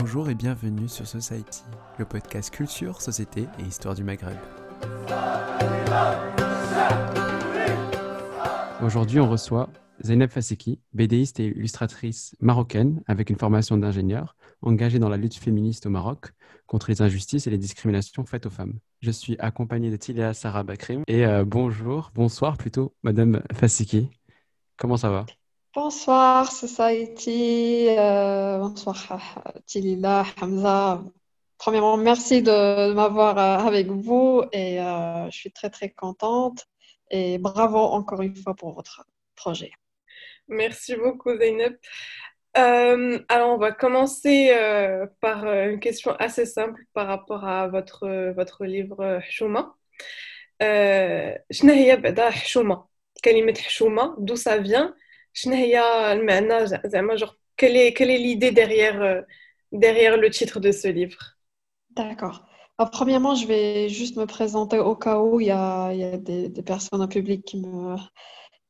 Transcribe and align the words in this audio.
Bonjour 0.00 0.30
et 0.30 0.34
bienvenue 0.34 0.88
sur 0.88 1.06
Society, 1.06 1.62
le 1.98 2.06
podcast 2.06 2.50
culture, 2.50 3.02
société 3.02 3.44
et 3.58 3.62
histoire 3.64 3.94
du 3.94 4.02
Maghreb. 4.02 4.38
Aujourd'hui, 8.82 9.20
on 9.20 9.28
reçoit 9.28 9.68
Zainab 10.02 10.30
Faseki, 10.30 10.80
BDiste 10.94 11.38
et 11.40 11.48
illustratrice 11.48 12.34
marocaine 12.40 13.02
avec 13.08 13.28
une 13.28 13.36
formation 13.36 13.76
d'ingénieur, 13.76 14.36
engagée 14.62 14.98
dans 14.98 15.10
la 15.10 15.18
lutte 15.18 15.36
féministe 15.36 15.84
au 15.84 15.90
Maroc 15.90 16.32
contre 16.66 16.90
les 16.90 17.02
injustices 17.02 17.46
et 17.46 17.50
les 17.50 17.58
discriminations 17.58 18.24
faites 18.24 18.46
aux 18.46 18.50
femmes. 18.50 18.78
Je 19.02 19.10
suis 19.10 19.36
accompagnée 19.38 19.90
de 19.90 19.96
Tilia 19.96 20.32
Sarah 20.32 20.62
Bakrim 20.62 21.02
et 21.08 21.26
euh, 21.26 21.44
bonjour, 21.44 22.10
bonsoir 22.14 22.56
plutôt, 22.56 22.94
Madame 23.02 23.42
Faseki. 23.52 24.08
Comment 24.78 24.96
ça 24.96 25.10
va? 25.10 25.26
Bonsoir 25.72 26.50
Society, 26.50 27.86
euh, 27.90 28.58
bonsoir 28.58 29.40
Tilila, 29.66 30.24
Hamza. 30.40 31.00
Premièrement, 31.58 31.96
merci 31.96 32.42
de, 32.42 32.92
m'avoir 32.92 33.38
euh, 33.38 33.68
avec 33.68 33.86
vous 33.86 34.42
et 34.52 34.80
euh, 34.80 35.30
je 35.30 35.36
suis 35.36 35.52
très 35.52 35.70
très 35.70 35.90
contente 35.90 36.66
et 37.08 37.38
bravo 37.38 37.78
encore 37.78 38.20
une 38.22 38.34
fois 38.34 38.54
pour 38.56 38.72
votre 38.74 39.04
projet. 39.36 39.70
Merci 40.48 40.96
beaucoup 40.96 41.38
Zeynep. 41.38 41.78
Euh, 42.58 43.20
alors 43.28 43.54
on 43.54 43.58
va 43.58 43.70
commencer 43.70 44.50
par 45.20 45.44
une 45.46 45.78
question 45.78 46.16
assez 46.18 46.46
simple 46.46 46.82
par 46.94 47.06
rapport 47.06 47.44
à 47.44 47.68
votre, 47.68 48.32
votre 48.32 48.64
livre 48.64 49.20
Chouma. 49.22 49.76
Euh, 50.62 51.32
d'où 54.18 54.36
ça 54.36 54.58
vient 54.58 54.96
je 55.32 55.48
n'ai 55.48 55.72
pas 55.72 57.16
genre, 57.16 57.36
quelle 57.56 57.76
est 57.76 57.92
quelle 57.92 58.10
est 58.10 58.18
l'idée 58.18 58.50
derrière 58.50 59.00
euh, 59.02 59.20
derrière 59.72 60.16
le 60.16 60.30
titre 60.30 60.60
de 60.60 60.72
ce 60.72 60.88
livre? 60.88 61.36
D'accord. 61.90 62.44
Premièrement, 62.92 63.34
je 63.34 63.46
vais 63.46 63.90
juste 63.90 64.16
me 64.16 64.24
présenter 64.24 64.78
au 64.78 64.96
cas 64.96 65.20
où 65.20 65.38
il 65.38 65.48
y 65.48 65.50
a, 65.50 65.92
il 65.92 66.00
y 66.00 66.04
a 66.04 66.16
des, 66.16 66.62
personnes 66.62 67.02
au 67.02 67.08
public 67.08 67.44
qui, 67.44 67.58
me, 67.58 67.94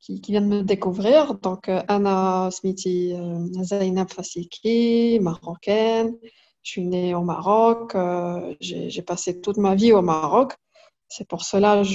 qui, 0.01 0.21
viennent 0.21 0.49
me 0.49 0.63
découvrir. 0.63 1.35
Donc, 1.35 1.69
euh, 1.69 1.81
Anna 1.87 2.49
Smiti 2.51 3.15
euh, 3.15 3.63
Zainab 3.63 4.11
Fasiki, 4.11 5.21
marocaine. 5.23 6.17
Je 6.63 6.71
suis 6.73 6.85
née 6.85 7.15
au 7.15 7.23
Maroc. 7.23 7.97
J'ai 8.61 9.03
passé 9.03 9.41
toute 9.41 9.57
ma 9.59 9.77
vie 9.77 9.93
au 9.93 10.03
Maroc. 10.03 10.55
C'est 11.09 11.27
pour 11.27 11.43
cela 11.43 11.83
que 11.83 11.95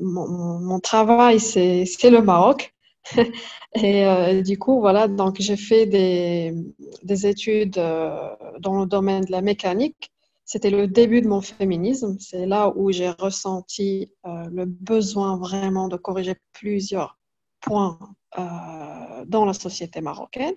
mon, 0.00 0.60
mon 0.60 0.78
travail, 0.78 1.40
c'est 1.40 1.84
le 2.04 2.20
Maroc. 2.20 2.74
Et 3.74 4.42
du 4.42 4.58
coup, 4.58 4.80
voilà, 4.80 5.08
donc 5.08 5.36
j'ai 5.40 5.56
fait 5.56 5.86
des, 5.86 6.54
des 7.02 7.26
études 7.26 7.74
dans 7.74 8.80
le 8.80 8.86
domaine 8.86 9.24
de 9.24 9.32
la 9.32 9.42
mécanique 9.42 10.10
c'était 10.48 10.70
le 10.70 10.88
début 10.88 11.20
de 11.20 11.28
mon 11.28 11.42
féminisme. 11.42 12.16
C'est 12.18 12.46
là 12.46 12.72
où 12.74 12.90
j'ai 12.90 13.10
ressenti 13.10 14.10
euh, 14.26 14.48
le 14.50 14.64
besoin 14.64 15.36
vraiment 15.36 15.88
de 15.88 15.98
corriger 15.98 16.36
plusieurs 16.54 17.18
points 17.60 17.98
euh, 18.38 19.24
dans 19.26 19.44
la 19.44 19.52
société 19.52 20.00
marocaine. 20.00 20.54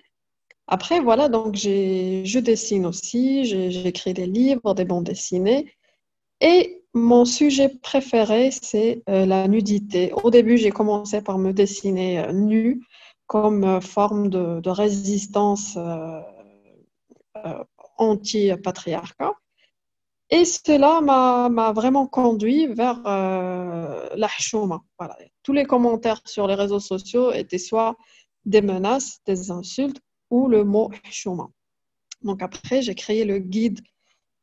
Après, 0.66 1.00
voilà, 1.00 1.28
donc 1.28 1.56
je 1.56 2.38
dessine 2.38 2.86
aussi, 2.86 3.44
j'écris 3.44 4.14
des 4.14 4.24
livres, 4.24 4.72
des 4.72 4.86
bandes 4.86 5.04
dessinées. 5.04 5.70
Et 6.40 6.81
mon 6.94 7.24
sujet 7.24 7.68
préféré, 7.68 8.50
c'est 8.50 9.02
euh, 9.08 9.26
la 9.26 9.48
nudité. 9.48 10.12
Au 10.22 10.30
début, 10.30 10.58
j'ai 10.58 10.70
commencé 10.70 11.22
par 11.22 11.38
me 11.38 11.52
dessiner 11.52 12.32
nue 12.32 12.82
comme 13.26 13.80
forme 13.80 14.28
de, 14.28 14.68
résistance 14.68 15.78
anti-patriarcat. 17.96 19.32
Et 20.30 20.46
cela 20.46 21.02
m'a 21.02 21.72
vraiment 21.72 22.06
conduit 22.06 22.66
vers 22.66 23.02
euh, 23.06 24.08
la 24.16 24.28
chouma. 24.28 24.80
Tous 25.42 25.52
les 25.52 25.66
commentaires 25.66 26.22
sur 26.24 26.46
les 26.46 26.54
réseaux 26.54 26.80
sociaux 26.80 27.32
étaient 27.32 27.58
soit 27.58 27.96
des 28.46 28.62
menaces, 28.62 29.20
des 29.26 29.50
insultes 29.50 30.00
ou 30.30 30.48
le 30.48 30.64
mot 30.64 30.90
chouma. 31.10 31.50
Donc 32.22 32.42
après, 32.42 32.80
j'ai 32.80 32.94
créé 32.94 33.26
le 33.26 33.40
guide 33.40 33.80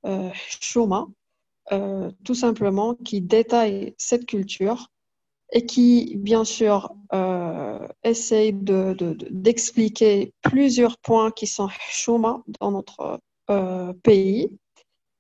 euh, 0.05 0.29
chouma, 0.61 1.07
euh, 1.71 2.11
tout 2.23 2.35
simplement, 2.35 2.95
qui 2.95 3.21
détaille 3.21 3.93
cette 3.97 4.25
culture 4.25 4.87
et 5.51 5.65
qui, 5.65 6.15
bien 6.17 6.43
sûr, 6.43 6.91
euh, 7.13 7.87
essaye 8.03 8.53
d'expliquer 8.53 10.25
de, 10.25 10.31
plusieurs 10.49 10.97
points 10.99 11.31
qui 11.31 11.47
sont 11.47 11.69
chouma 11.91 12.43
dans 12.59 12.71
notre 12.71 13.19
pays 14.03 14.59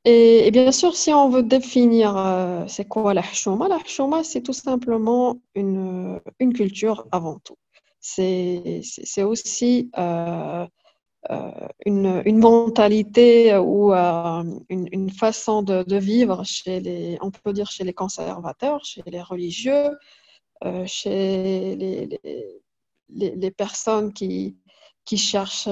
et, 0.05 0.49
bien 0.51 0.71
sûr, 0.71 0.95
si 0.95 1.13
on 1.13 1.29
veut 1.29 1.43
définir 1.43 2.15
euh, 2.17 2.65
c'est 2.67 2.87
quoi 2.87 3.13
la 3.13 3.21
chouma, 3.21 3.67
la 3.67 3.79
chouma, 3.85 4.23
c'est 4.23 4.41
tout 4.41 4.53
simplement 4.53 5.37
une, 5.55 6.21
une 6.39 6.53
culture 6.53 7.07
avant 7.11 7.39
tout. 7.39 7.57
C'est 7.99 9.23
aussi 9.23 9.91
euh, 9.97 10.01
euh, 10.01 10.67
une, 11.85 12.21
une, 12.25 12.39
mentalité 12.39 13.55
ou 13.57 13.91
une, 13.91 14.59
une, 14.69 15.09
façon 15.09 15.61
de, 15.63 15.83
de, 15.83 15.97
vivre 15.97 16.43
chez 16.45 16.79
les, 16.79 17.17
on 17.21 17.29
peut 17.29 17.53
dire 17.53 17.69
chez 17.69 17.83
les 17.83 17.93
conservateurs, 17.93 18.83
chez 18.85 19.03
les 19.05 19.21
religieux, 19.21 19.97
chez 20.85 21.75
les, 21.75 22.19
les, 23.09 23.51
personnes 23.51 24.13
qui, 24.13 24.57
qui 25.05 25.17
cherchent 25.17 25.67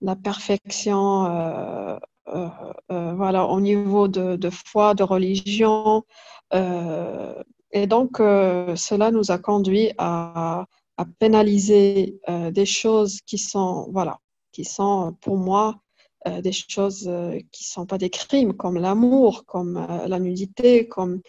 la 0.00 0.16
perfection 0.16 1.98
euh, 2.34 2.48
euh, 2.90 3.14
voilà, 3.14 3.46
au 3.46 3.60
niveau 3.60 4.08
de, 4.08 4.50
foi, 4.50 4.94
de 4.94 5.02
religion. 5.02 6.04
Euh, 6.54 7.42
et 7.72 7.86
donc, 7.86 8.18
cela 8.18 9.10
nous 9.10 9.30
a 9.30 9.38
conduit 9.38 9.92
à, 9.98 10.66
pénaliser 11.20 12.18
des 12.50 12.66
choses 12.66 13.20
qui 13.20 13.38
sont, 13.38 13.88
voilà, 13.92 14.18
qui 14.57 14.65
sont 14.65 15.15
pour 15.21 15.37
moi 15.37 15.79
des 16.25 16.53
choses 16.53 17.03
qui 17.51 17.63
ne 17.63 17.71
sont 17.75 17.85
pas 17.85 17.97
des 17.97 18.09
crimes, 18.09 18.53
comme 18.53 18.77
l'amour, 18.77 19.45
comme 19.45 19.73
la 20.13 20.19
nudité, 20.19 20.87
comme 20.87 21.21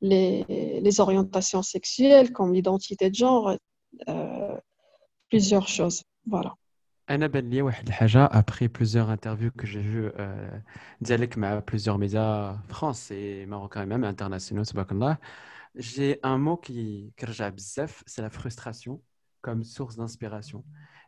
les, 0.00 0.44
les, 0.80 1.00
orientations 1.00 1.62
sexuelles, 1.62 2.32
comme 2.32 2.54
l'identité 2.54 3.10
de 3.10 3.14
genre, 3.14 3.56
plusieurs 5.28 5.68
choses. 5.68 6.02
Voilà. 6.26 6.54
انا 7.10 7.26
بان 7.26 7.50
لي 7.50 7.62
واحد 7.62 7.86
الحاجه 7.86 8.24
ابري 8.24 8.68
بلوزيور 8.68 9.12
انترفيو 9.12 9.50
كو 9.50 9.66
جي 9.66 9.82
فيو 9.82 10.12
ديالك 11.00 11.38
مع 11.38 11.58
بلوزيور 11.58 11.96
ميديا 11.96 12.58
فرونسي 12.68 13.46
ماروكان 13.46 13.88
ميم 13.88 14.04
انترناسيونال 14.04 14.66
تبارك 14.66 14.92
الله 14.92 15.18
جي 15.76 16.12
ان 16.12 16.40
مو 16.40 16.56
كي 16.56 17.12
كرجع 17.18 17.48
بزاف 17.48 18.02
سي 18.06 18.22
لا 18.22 18.28
فرستراسيون 18.28 18.98
كوم 19.44 19.62
سورس 19.62 20.18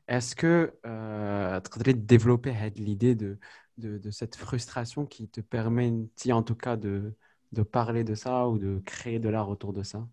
Est-ce 0.08 0.36
que 0.36 0.74
euh, 0.86 1.60
tu 1.62 1.70
voudrais 1.74 1.94
développer 1.94 2.54
l'idée 2.76 3.16
de, 3.16 3.38
de, 3.78 4.12
cette 4.12 4.36
frustration 4.36 5.06
qui 5.06 5.28
te 5.28 5.42
permet, 5.42 5.92
en 6.32 6.44
tout 6.44 6.56
cas, 6.56 6.78
de, 6.78 7.14
de 7.52 7.64
parler 7.64 8.04
de 8.04 8.16
ça 8.16 8.48
ou 8.48 8.58
de 8.58 8.82
créer 8.86 9.20
de 9.20 9.30
l'art 9.30 9.50
autour 9.50 9.74
de 9.74 9.84
ça? 9.84 10.08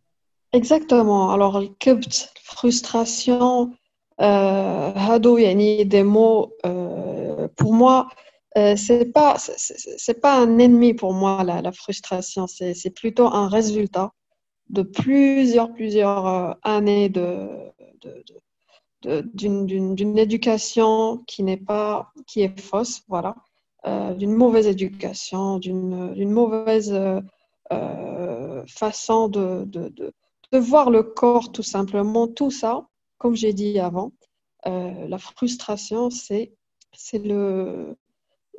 Exactement. 0.53 1.31
Alors, 1.31 1.61
le 1.61 1.69
frustration, 2.43 3.73
euh, 4.21 4.93
hado, 4.95 5.39
yani 5.39 5.85
des 5.87 6.03
mots, 6.03 6.55
euh, 6.67 7.49
pour 7.57 7.75
moi, 7.75 8.09
euh, 8.59 8.77
c'est 8.77 9.07
pas 9.07 9.37
pas 10.21 10.39
un 10.39 10.59
ennemi 10.59 10.93
pour 10.93 11.15
moi 11.15 11.43
la, 11.43 11.63
la 11.63 11.73
frustration 11.73 12.47
c'est 12.47 12.91
plutôt 12.95 13.27
un 13.27 13.49
résultat 13.49 14.13
de 14.69 14.83
plusieurs 14.83 15.73
plusieurs 15.73 16.27
euh, 16.27 16.53
années 16.63 17.09
de, 17.09 17.49
de 18.03 18.23
d'une 19.35 20.19
éducation 20.19 21.19
qui 21.27 21.43
n'est 21.43 21.57
pas 21.57 22.13
qui 22.27 22.43
est 22.43 22.61
fausse 22.61 23.03
voilà 23.09 23.35
d'une 24.17 24.33
mauvaise 24.33 24.67
éducation 24.67 25.59
d'une 25.59 26.31
mauvaise 26.31 26.95
façon 28.69 29.29
de, 29.29 29.65
de, 29.67 29.93
de, 30.53 30.59
voir 30.59 30.91
le 30.91 31.03
corps 31.03 31.53
tout 31.53 31.63
simplement 31.63 32.29
tout 32.29 32.51
ça 32.51 32.87
comme 33.23 33.37
j'ai 33.37 33.53
dit 33.53 33.79
avant, 33.79 34.11
euh, 34.67 35.07
la 35.07 35.17
frustration, 35.17 36.11
c'est 36.11 36.51
le 37.15 37.97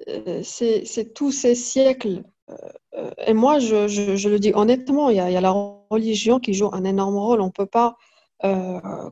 euh, 0.08 0.42
c'est 0.42 1.14
tous 1.14 1.34
ces 1.34 1.54
siècles. 1.54 2.24
Euh, 2.50 3.12
et 3.28 3.34
moi, 3.34 3.60
je, 3.60 3.90
je, 3.90 4.30
le 4.30 4.40
dis 4.40 4.54
honnêtement, 4.56 5.10
il 5.10 5.18
y, 5.18 5.20
a, 5.20 5.30
il 5.30 5.34
y, 5.34 5.38
a, 5.38 5.42
la 5.42 5.52
religion 5.90 6.40
qui 6.40 6.54
joue 6.54 6.70
un 6.72 6.86
énorme 6.86 7.18
rôle. 7.18 7.42
On 7.42 7.52
peut 7.52 7.66
pas, 7.66 7.98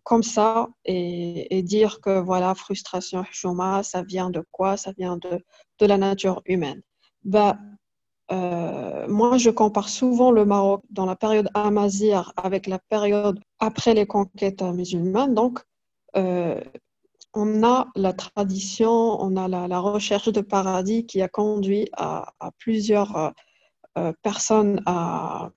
comme 0.03 0.23
ça, 0.23 0.67
et, 0.85 1.61
dire 1.63 2.01
que 2.01 2.19
voilà, 2.19 2.53
frustration, 2.55 3.23
chouma, 3.31 3.83
ça 3.83 4.03
vient 4.03 4.29
de 4.29 4.43
quoi? 4.51 4.77
Ça 4.77 4.91
vient 4.97 5.17
de, 5.17 5.43
de 5.79 5.85
la 5.85 5.97
nature 5.97 6.41
humaine. 6.45 6.81
Bah, 7.23 7.57
moi, 8.29 9.37
je 9.37 9.49
compare 9.49 9.89
souvent 9.89 10.31
le 10.31 10.45
Maroc 10.45 10.83
dans 10.89 11.05
la 11.05 11.15
période 11.15 11.49
amazigh 11.53 12.15
avec 12.37 12.67
la 12.67 12.79
période 12.79 13.39
après 13.59 13.93
les 13.93 14.05
conquêtes 14.05 14.61
musulmanes. 14.61 15.33
Donc, 15.33 15.59
euh, 16.17 16.59
on 17.33 17.63
a 17.63 17.87
la 17.95 18.13
tradition, 18.13 18.91
on 18.91 19.37
a 19.37 19.47
la, 19.47 19.79
recherche 19.79 20.29
de 20.29 20.41
paradis 20.41 21.05
qui 21.05 21.21
a 21.21 21.27
conduit 21.29 21.89
à, 21.93 22.33
plusieurs 22.59 23.15
euh, 23.15 23.29
euh, 23.97 24.13
personnes 24.21 24.81
à, 24.85 25.51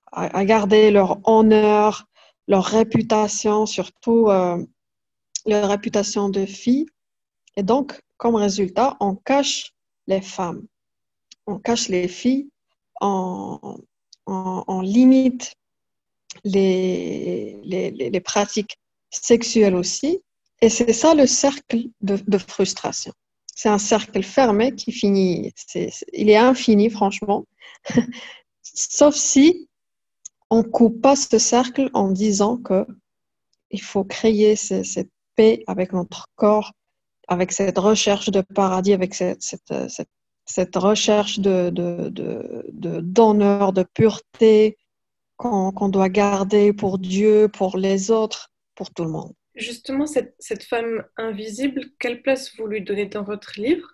garder 0.45 0.91
leur 0.91 1.19
honneur, 1.27 2.07
leur 2.47 2.65
réputation, 2.65 3.65
surtout 3.65 4.29
euh, 4.29 4.63
leur 5.45 5.69
réputation 5.69 6.29
de 6.29 6.45
filles. 6.45 6.85
Et 7.57 7.63
donc, 7.63 7.99
comme 8.17 8.35
résultat, 8.35 8.97
on 8.99 9.15
cache 9.15 9.73
les 10.07 10.21
femmes, 10.21 10.65
on 11.47 11.59
cache 11.59 11.89
les 11.89 12.07
filles, 12.07 12.49
on, 13.01 13.79
limite 14.81 15.55
les, 16.43 17.59
les 17.63 18.21
pratiques 18.21 18.77
sexuelles 19.09 19.75
aussi. 19.75 20.21
Et 20.61 20.69
c'est 20.69 20.93
ça 20.93 21.13
le 21.13 21.27
cercle 21.27 21.89
de, 22.01 22.37
frustration. 22.37 23.13
C'est 23.55 23.69
un 23.69 23.77
cercle 23.77 24.23
fermé 24.23 24.73
qui 24.73 24.91
finit, 24.91 25.53
il 26.13 26.29
est 26.29 26.35
infini 26.35 26.89
franchement, 26.89 27.45
sauf 28.63 29.15
si 29.15 29.69
on 30.49 30.63
coupe 30.63 31.01
pas 31.01 31.15
ce 31.15 31.37
cercle 31.39 31.89
en 31.93 32.11
disant 32.11 32.57
que 32.57 32.85
il 33.71 33.81
faut 33.81 34.03
créer 34.03 34.55
cette 34.55 35.09
paix 35.35 35.63
avec 35.67 35.91
notre 35.93 36.27
corps, 36.35 36.71
avec 37.27 37.51
cette 37.51 37.77
recherche 37.77 38.29
de 38.29 38.41
paradis, 38.41 38.93
avec 38.93 39.13
cette, 39.13 40.75
recherche 40.75 41.39
de, 41.39 41.69
d'honneur, 43.01 43.73
de, 43.73 43.83
pureté 43.83 44.77
qu'on 45.37 45.89
doit 45.89 46.09
garder 46.09 46.71
pour 46.71 46.99
Dieu, 46.99 47.49
pour 47.49 47.77
les 47.77 48.11
autres, 48.11 48.51
pour 48.75 48.91
tout 48.91 49.03
le 49.03 49.11
monde. 49.11 49.33
Justement, 49.55 50.05
cette, 50.05 50.35
cette, 50.39 50.63
femme 50.63 51.03
invisible, 51.17 51.81
quelle 51.99 52.21
place 52.21 52.55
vous 52.57 52.67
lui 52.67 52.81
donnez 52.81 53.05
dans 53.05 53.23
votre 53.23 53.59
livre? 53.59 53.87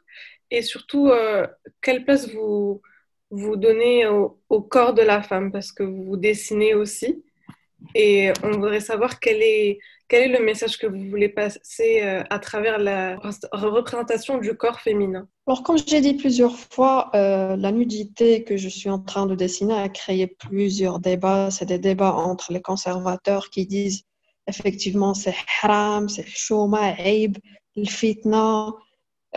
Et 0.50 0.62
surtout, 0.62 1.08
euh, 1.08 1.48
quelle 1.82 2.04
place 2.04 2.30
vous, 2.30 2.82
vous 3.32 3.56
donnez 3.56 4.08
au, 4.08 4.62
corps 4.62 4.94
de 4.94 5.02
la 5.02 5.22
femme 5.22 5.52
Parce 5.52 5.72
que 5.72 5.84
vous 5.84 6.18
dessinez 6.18 6.74
aussi. 6.74 7.24
Et 7.96 8.32
on 8.44 8.52
voudrait 8.52 8.80
savoir 8.80 9.20
quel 9.20 9.42
est, 9.42 9.80
quel 10.08 10.30
est 10.30 10.38
le 10.38 10.46
message 10.46 10.78
que 10.78 10.86
vous 10.86 11.10
voulez 11.10 11.30
passer 11.30 12.02
euh, 12.04 12.24
à 12.30 12.38
travers 12.38 12.78
la 12.78 13.18
représentation 13.52 14.38
du 14.38 14.56
corps 14.56 14.80
féminin. 14.80 15.28
Alors, 15.48 15.64
comme 15.64 15.78
j'ai 15.80 16.00
dit 16.00 16.14
plusieurs 16.14 16.56
fois, 16.56 17.10
euh, 17.16 17.56
la 17.56 17.72
nudité 17.72 18.44
que 18.44 18.56
je 18.56 18.70
suis 18.70 18.90
en 18.90 19.00
train 19.00 19.26
de 19.26 19.34
dessiner 19.34 19.74
a 19.74 19.90
créé 19.90 20.28
plusieurs 20.28 21.00
débats. 21.00 21.50
C'est 21.50 21.66
des 21.66 21.80
débats 21.80 22.14
entre 22.14 22.54
les 22.54 22.62
conservateurs 22.62 23.50
qui 23.50 23.66
disent 23.66 24.04
effectivement, 24.48 25.14
c'est 25.14 25.36
haram, 25.64 26.08
c'est 26.08 26.28
shoma, 26.28 26.96
aib, 27.00 27.38
le 27.76 27.86
fitna. 27.86 28.74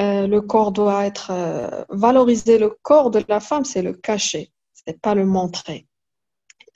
Euh, 0.00 0.26
le 0.26 0.40
corps 0.40 0.72
doit 0.72 1.06
être 1.06 1.30
euh, 1.30 1.84
valorisé. 1.88 2.58
Le 2.58 2.70
corps 2.82 3.10
de 3.10 3.22
la 3.28 3.40
femme, 3.40 3.64
c'est 3.64 3.82
le 3.82 3.92
cacher, 3.92 4.50
c'est 4.72 5.00
pas 5.00 5.14
le 5.14 5.24
montrer. 5.24 5.86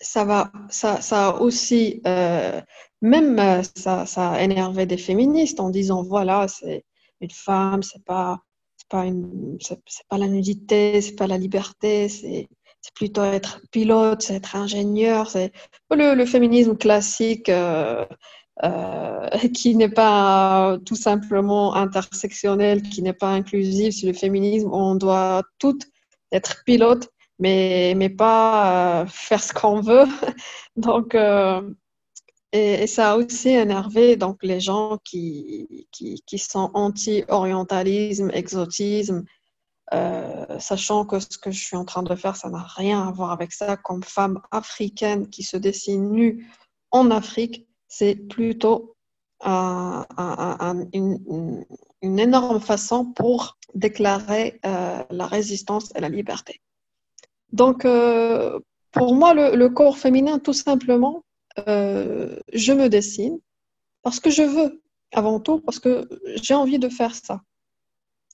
Ça 0.01 0.25
va, 0.25 0.53
ça, 0.71 1.01
ça 1.01 1.29
a 1.29 1.33
aussi, 1.41 2.01
euh, 2.07 2.61
même 3.03 3.63
ça, 3.77 4.07
ça 4.07 4.31
a 4.31 4.43
énervé 4.43 4.87
des 4.87 4.97
féministes 4.97 5.59
en 5.59 5.71
disant 5.71 6.03
voilà, 6.05 6.47
c'est 6.47 6.85
une 7.21 7.31
femme, 7.31 7.83
c'est 7.83 8.05
pas, 8.05 8.39
pas 8.89 9.05
pas 10.09 10.19
la 10.19 10.29
nudité, 10.29 11.01
c'est 11.01 11.17
pas 11.17 11.27
la 11.27 11.39
liberté, 11.39 12.09
c'est 12.09 12.49
plutôt 12.95 13.25
être 13.25 13.61
pilote, 13.73 14.23
c'est 14.23 14.37
être 14.37 14.55
ingénieur, 14.55 15.29
c'est 15.29 15.53
le, 15.91 16.25
féminisme 16.25 16.77
classique 16.77 17.51
euh, 18.65 19.29
qui 19.55 19.75
n'est 19.77 19.89
pas 19.89 20.79
tout 20.85 20.97
simplement 20.97 21.75
intersectionnel, 21.75 22.83
qui 22.83 23.03
n'est 23.03 23.13
pas 23.13 23.31
inclusif. 23.31 23.97
C'est 23.97 24.07
le 24.07 24.13
féminisme 24.13 24.71
on 24.73 24.95
doit 24.95 25.43
toutes 25.59 25.87
être 26.33 26.63
pilote, 26.65 27.09
mais, 27.39 27.95
mais 27.97 28.11
pas 28.11 29.03
euh, 29.03 29.07
faire 29.07 29.43
ce 29.43 29.53
qu'on 29.53 29.81
veut. 29.81 30.07
donc, 30.77 31.17
et, 32.53 32.87
ça 32.87 33.13
a 33.13 33.17
aussi 33.17 33.51
énervé 33.51 34.17
donc, 34.17 34.39
les 34.43 34.61
gens 34.61 34.99
qui, 35.05 35.89
qui, 35.93 36.23
qui 36.27 36.39
sont 36.39 36.71
anti-orientalisme, 36.75 38.31
exotisme, 38.33 39.25
euh, 39.95 40.59
sachant 40.59 41.07
que 41.07 41.19
ce 41.19 41.39
que 41.39 41.51
je 41.51 41.63
suis 41.63 41.77
en 41.77 41.85
train 41.85 42.03
de 42.03 42.15
faire, 42.15 42.37
ça 42.37 42.51
n'a 42.51 42.63
rien 42.63 43.07
à 43.07 43.13
voir 43.13 43.33
avec 43.33 43.53
ça. 43.53 43.77
Comme 43.77 44.03
femme 44.03 44.41
africaine 44.51 45.29
qui 45.29 45.43
se 45.43 45.57
dessine 45.57 46.11
nue 46.11 46.47
en 46.91 47.11
Afrique, 47.11 47.67
c'est 47.89 48.15
plutôt 48.15 48.95
une, 49.45 50.05
énorme 52.03 52.61
façon 52.61 53.07
pour 53.07 53.59
déclarer 53.75 54.61
euh, 54.65 55.03
la 55.11 55.27
résistance 55.27 55.93
et 55.95 56.01
la 56.01 56.09
liberté. 56.09 56.61
Donc, 57.53 57.85
euh, 57.85 58.59
pour 58.93 59.15
moi, 59.15 59.35
le, 59.35 59.69
corps 59.69 59.99
féminin, 59.99 60.39
tout 60.39 60.53
simplement, 60.53 61.25
je 61.57 62.73
me 62.73 62.89
dessine 62.89 63.39
parce 64.03 64.21
que 64.21 64.31
je 64.31 64.43
veux, 64.43 64.83
avant 65.13 65.41
tout, 65.41 65.61
parce 65.61 65.79
que 65.79 66.09
j'ai 66.37 66.55
envie 66.55 66.79
de 66.79 66.89
faire 66.89 67.15
ça. 67.15 67.43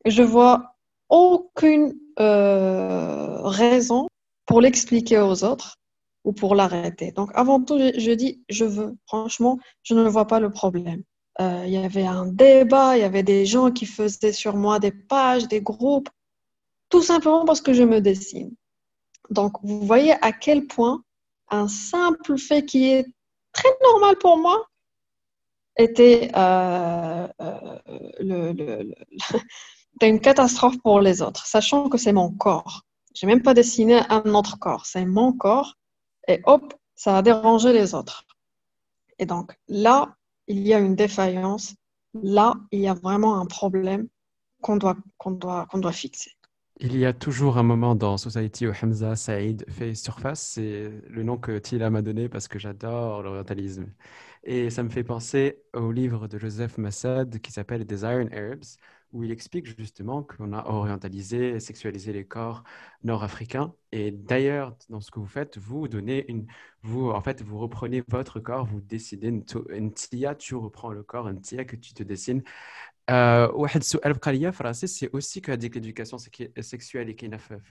Je 0.04 0.22
vois 0.22 0.76
aucune 1.08 1.94
euh, 2.20 3.40
raison 3.42 4.08
pour 4.46 4.60
l'expliquer 4.60 5.18
aux 5.18 5.44
autres 5.44 5.76
ou 6.24 6.32
pour 6.32 6.54
l'arrêter. 6.54 7.12
Donc, 7.12 7.30
avant 7.34 7.62
tout, 7.62 7.78
je, 7.78 8.10
dis, 8.12 8.42
je 8.48 8.64
veux. 8.64 8.96
Franchement, 9.06 9.58
je 9.82 9.94
ne 9.94 10.08
vois 10.08 10.26
pas 10.26 10.40
le 10.40 10.50
problème. 10.50 11.02
Euh, 11.40 11.64
il 11.66 11.72
y 11.72 11.76
avait 11.76 12.06
un 12.06 12.26
débat, 12.26 12.96
il 12.96 13.00
y 13.00 13.04
avait 13.04 13.22
des 13.22 13.44
gens 13.44 13.70
qui 13.70 13.86
faisaient 13.86 14.32
sur 14.32 14.56
moi 14.56 14.78
des 14.78 14.92
pages, 14.92 15.48
des 15.48 15.60
groupes, 15.60 16.08
tout 16.88 17.02
simplement 17.02 17.44
parce 17.44 17.60
que 17.60 17.74
je 17.74 17.82
me 17.82 18.00
dessine. 18.00 18.54
Donc, 19.30 19.54
vous 19.62 19.80
voyez 19.80 20.12
à 20.22 20.32
quel 20.32 20.66
point 20.66 21.02
un 21.50 21.68
simple 21.68 22.38
fait 22.38 22.64
qui 22.64 22.90
est 22.90 23.06
très 23.52 23.70
normal 23.82 24.16
pour 24.18 24.38
moi 24.38 24.66
était 25.76 26.30
euh, 26.36 27.26
c'est 30.00 30.08
une 30.08 30.20
catastrophe 30.20 30.78
pour 30.82 31.00
les 31.00 31.22
autres, 31.22 31.46
sachant 31.46 31.88
que 31.88 31.98
c'est 31.98 32.12
mon 32.12 32.30
corps. 32.30 32.82
Je 33.14 33.26
n'ai 33.26 33.34
même 33.34 33.42
pas 33.42 33.54
dessiné 33.54 34.00
un 34.08 34.34
autre 34.34 34.58
corps, 34.58 34.86
c'est 34.86 35.04
mon 35.04 35.32
corps. 35.32 35.74
Et 36.28 36.40
hop, 36.44 36.74
ça 36.94 37.18
a 37.18 37.22
dérangé 37.22 37.72
les 37.72 37.94
autres. 37.94 38.24
Et 39.18 39.26
donc 39.26 39.56
là, 39.68 40.16
il 40.46 40.66
y 40.66 40.74
a 40.74 40.78
une 40.78 40.94
défaillance. 40.96 41.74
Là, 42.14 42.54
il 42.70 42.80
y 42.80 42.88
a 42.88 42.94
vraiment 42.94 43.40
un 43.40 43.46
problème 43.46 44.08
qu'on 44.60 44.76
doit, 44.76 44.96
doit, 45.26 45.68
doit 45.74 45.92
fixer. 45.92 46.32
Il 46.80 46.96
y 46.96 47.06
a 47.06 47.12
toujours 47.12 47.56
un 47.58 47.62
moment 47.62 47.94
dans 47.94 48.16
Society 48.16 48.66
où 48.66 48.72
Hamza 48.82 49.14
Saïd 49.16 49.64
fait 49.70 49.94
surface. 49.94 50.40
C'est 50.42 50.90
le 51.08 51.22
nom 51.22 51.38
que 51.38 51.58
Tila 51.58 51.88
m'a 51.90 52.02
donné 52.02 52.28
parce 52.28 52.48
que 52.48 52.58
j'adore 52.58 53.22
l'orientalisme. 53.22 53.86
Et 54.42 54.70
ça 54.70 54.82
me 54.82 54.88
fait 54.90 55.04
penser 55.04 55.62
au 55.72 55.92
livre 55.92 56.26
de 56.28 56.38
Joseph 56.38 56.76
Massad 56.78 57.40
qui 57.40 57.52
s'appelle 57.52 57.84
Des 57.86 58.02
Iron 58.02 58.28
Herbs, 58.32 58.78
où 59.13 59.23
il 59.23 59.31
explique 59.31 59.65
justement 59.65 60.23
qu'on 60.23 60.53
a 60.53 60.65
orientalisé, 60.65 61.59
sexualisé 61.59 62.13
les 62.13 62.25
corps 62.25 62.63
nord-africains. 63.03 63.73
Et 63.91 64.11
d'ailleurs, 64.11 64.75
dans 64.89 65.01
ce 65.01 65.09
que 65.09 65.19
vous 65.19 65.25
faites, 65.25 65.57
vous 65.57 65.87
donnez 65.87 66.29
une, 66.29 66.45
vous 66.83 67.09
en 67.09 67.21
fait, 67.21 67.41
vous 67.41 67.57
reprenez 67.57 68.03
votre 68.07 68.39
corps, 68.39 68.65
vous 68.65 68.81
décidez 68.81 69.29
une 69.69 69.93
tia, 69.93 70.35
tu 70.35 70.55
reprends 70.55 70.91
le 70.91 71.03
corps, 71.03 71.27
une 71.27 71.41
tia 71.41 71.65
que 71.65 71.75
tu 71.75 71.93
te 71.93 72.03
dessines. 72.03 72.43
Euh, 73.09 73.67
c'est 74.71 75.09
aussi 75.13 75.41
que 75.41 75.51
l'éducation 75.51 76.17
sexuelle 76.19 77.09
et 77.09 77.15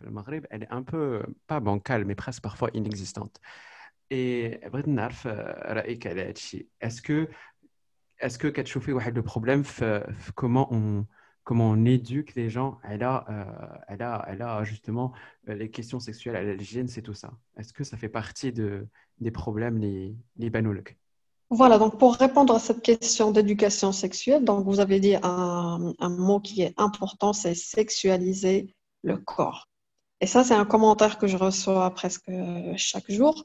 le 0.00 0.10
Maghreb, 0.10 0.46
elle 0.50 0.64
est 0.64 0.72
un 0.72 0.82
peu 0.82 1.22
pas 1.46 1.60
bancale, 1.60 2.04
mais 2.04 2.16
presque 2.16 2.42
parfois 2.42 2.70
inexistante. 2.74 3.40
Et 4.10 4.58
est-ce 6.80 7.02
que 7.02 7.28
est-ce 8.20 8.38
que 8.38 8.48
كتشوفي 8.48 8.92
le 9.14 9.22
problème 9.22 9.62
comment 10.34 10.66
on 10.72 11.06
comment 11.43 11.69
on 11.69 11.85
éduque 11.85 12.35
les 12.35 12.49
gens 12.49 12.79
elle 12.83 13.03
a, 13.03 13.25
euh, 13.29 14.03
a, 14.03 14.25
elle 14.27 14.41
a 14.41 14.63
justement 14.63 15.13
euh, 15.49 15.55
les 15.55 15.69
questions 15.69 15.99
sexuelles, 15.99 16.57
l'hygiène, 16.57 16.87
c'est 16.87 17.01
tout 17.01 17.13
ça. 17.13 17.31
Est-ce 17.57 17.73
que 17.73 17.83
ça 17.83 17.97
fait 17.97 18.09
partie 18.09 18.51
de, 18.51 18.87
des 19.19 19.31
problèmes 19.31 19.77
les, 19.77 20.15
les 20.37 20.51
Voilà, 21.49 21.77
donc 21.77 21.99
pour 21.99 22.15
répondre 22.15 22.55
à 22.55 22.59
cette 22.59 22.81
question 22.81 23.31
d'éducation 23.31 23.91
sexuelle, 23.91 24.43
donc 24.43 24.65
vous 24.65 24.79
avez 24.79 24.99
dit 24.99 25.15
un, 25.21 25.93
mot 26.01 26.39
qui 26.39 26.61
est 26.61 26.73
important, 26.77 27.33
c'est 27.33 27.55
sexualiser 27.55 28.73
le 29.03 29.17
corps. 29.17 29.67
Et 30.21 30.27
ça, 30.27 30.45
c'est 30.45 30.53
un 30.53 30.65
commentaire 30.65 31.17
que 31.17 31.27
je 31.27 31.35
reçois 31.35 31.89
presque 31.91 32.31
chaque 32.77 33.11
jour. 33.11 33.43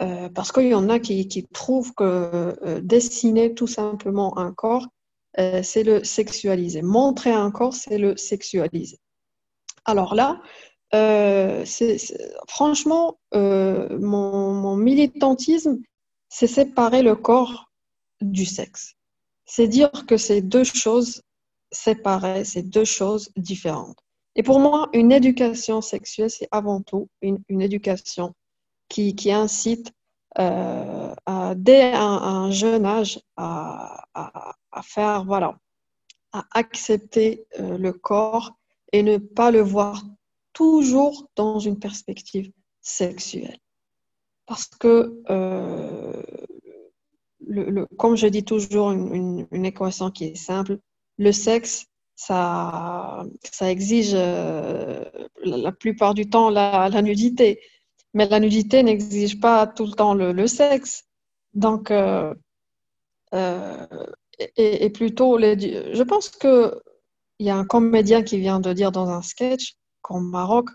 Euh, 0.00 0.28
parce 0.28 0.52
qu'il 0.52 0.68
y 0.68 0.74
en 0.74 0.88
a 0.90 1.00
qui 1.00 1.48
trouvent 1.52 1.92
que 1.92 2.78
dessiner 2.78 3.52
tout 3.52 3.66
simplement 3.66 4.38
un 4.38 4.52
corps, 4.52 4.86
euh, 5.38 5.62
c'est 5.62 5.84
le 5.84 6.04
sexualiser. 6.04 6.82
Montrer 6.82 7.30
un 7.30 7.50
corps, 7.50 7.74
c'est 7.74 7.98
le 7.98 8.16
sexualiser. 8.16 8.98
Alors 9.84 10.14
là, 10.14 10.40
euh, 10.94 11.64
franchement, 12.48 13.18
euh, 13.34 13.98
mon, 13.98 14.76
militantisme, 14.76 15.78
c'est 16.28 16.46
séparer 16.46 17.02
le 17.02 17.14
corps 17.14 17.70
du 18.20 18.44
sexe. 18.44 18.94
C'est 19.46 19.68
dire 19.68 19.90
que 20.06 20.16
c'est 20.16 20.42
deux 20.42 20.64
choses 20.64 21.22
séparer, 21.70 22.44
c'est 22.44 22.62
deux 22.62 22.84
choses 22.84 23.30
différentes. 23.36 23.98
Et 24.34 24.42
pour 24.42 24.60
moi, 24.60 24.88
une 24.92 25.12
éducation 25.12 25.80
sexuelle, 25.80 26.30
c'est 26.30 26.48
avant 26.50 26.80
tout 26.82 27.08
une, 27.22 27.42
éducation 27.60 28.34
qui, 28.88 29.14
qui 29.14 29.32
incite 29.32 29.92
euh, 30.40 31.14
à, 31.26 31.54
dès 31.56 31.92
un, 31.92 32.50
jeune 32.50 32.86
âge 32.86 33.20
à, 33.36 34.04
faire, 34.82 35.24
voilà, 35.24 35.58
à 36.32 36.44
accepter 36.52 37.46
euh, 37.58 37.78
le 37.78 37.92
corps 37.92 38.52
et 38.92 39.02
ne 39.02 39.18
pas 39.18 39.50
le 39.50 39.60
voir 39.60 40.02
toujours 40.52 41.28
dans 41.36 41.58
une 41.58 41.78
perspective 41.78 42.52
sexuelle. 42.80 43.58
Parce 44.46 44.66
que, 44.66 45.20
euh, 45.28 46.22
comme 47.98 48.16
je 48.16 48.26
dis 48.26 48.44
toujours, 48.44 48.92
une, 48.92 49.46
équation 49.64 50.10
qui 50.10 50.24
est 50.24 50.34
simple, 50.34 50.78
le 51.18 51.32
sexe, 51.32 51.86
ça, 52.16 53.24
exige 53.60 54.12
euh, 54.14 55.04
la, 55.44 55.70
plupart 55.70 56.14
du 56.14 56.28
temps 56.28 56.50
la, 56.50 57.02
nudité. 57.02 57.60
Mais 58.14 58.26
la 58.28 58.40
nudité 58.40 58.82
n'exige 58.82 59.40
pas 59.40 59.66
tout 59.66 59.86
le 59.86 59.92
temps 59.92 60.14
le, 60.14 60.46
sexe. 60.46 61.04
Donc, 61.54 61.90
euh, 61.90 62.34
euh, 63.34 63.86
et, 64.56 64.90
plutôt, 64.90 65.38
je 65.38 66.02
pense 66.02 66.30
qu'il 66.30 66.72
y 67.40 67.50
a 67.50 67.56
un 67.56 67.64
comédien 67.64 68.22
qui 68.22 68.38
vient 68.38 68.60
de 68.60 68.72
dire 68.72 68.92
dans 68.92 69.08
un 69.10 69.22
sketch 69.22 69.74
qu'au 70.02 70.20
Maroc, 70.20 70.70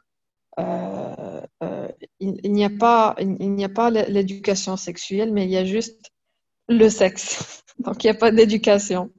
euh, 0.60 1.42
il, 2.20 2.52
n'y 2.52 2.66
a 2.66 2.70
pas, 2.70 3.16
il 3.20 3.52
n'y 3.52 3.66
a 3.66 3.70
pas 3.70 3.90
l'éducation 3.90 4.78
sexuelle, 4.78 5.34
mais 5.34 5.46
il 5.46 5.52
y 5.52 5.58
a 5.58 5.66
juste 5.66 6.12
le 6.68 6.90
sexe. 6.90 7.64
Donc, 7.80 8.04
il 8.04 8.08
n'y 8.08 8.16
a 8.16 8.20
pas 8.20 8.32
d'éducation. 8.32 9.12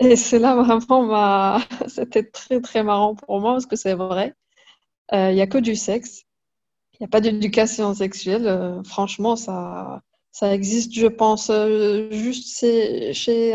Et 0.00 0.16
cela, 0.16 0.56
vraiment, 0.56 1.58
c'était 1.88 2.24
très, 2.24 2.60
très 2.60 2.82
marrant 2.82 3.14
pour 3.14 3.40
moi 3.40 3.52
parce 3.52 3.66
que 3.66 3.76
c'est 3.76 3.94
vrai. 3.94 4.34
Il 5.12 5.34
n'y 5.34 5.40
a 5.40 5.46
que 5.46 5.58
du 5.58 5.76
sexe. 5.76 6.25
Il 6.98 7.02
n'y 7.02 7.06
a 7.06 7.08
pas 7.08 7.20
d'éducation 7.20 7.94
sexuelle. 7.94 8.80
franchement, 8.84 9.36
ça, 9.36 10.02
ça 10.32 10.54
existe, 10.54 10.92
je 10.94 11.06
pense, 11.06 11.50
juste 12.10 12.48
chez, 13.12 13.54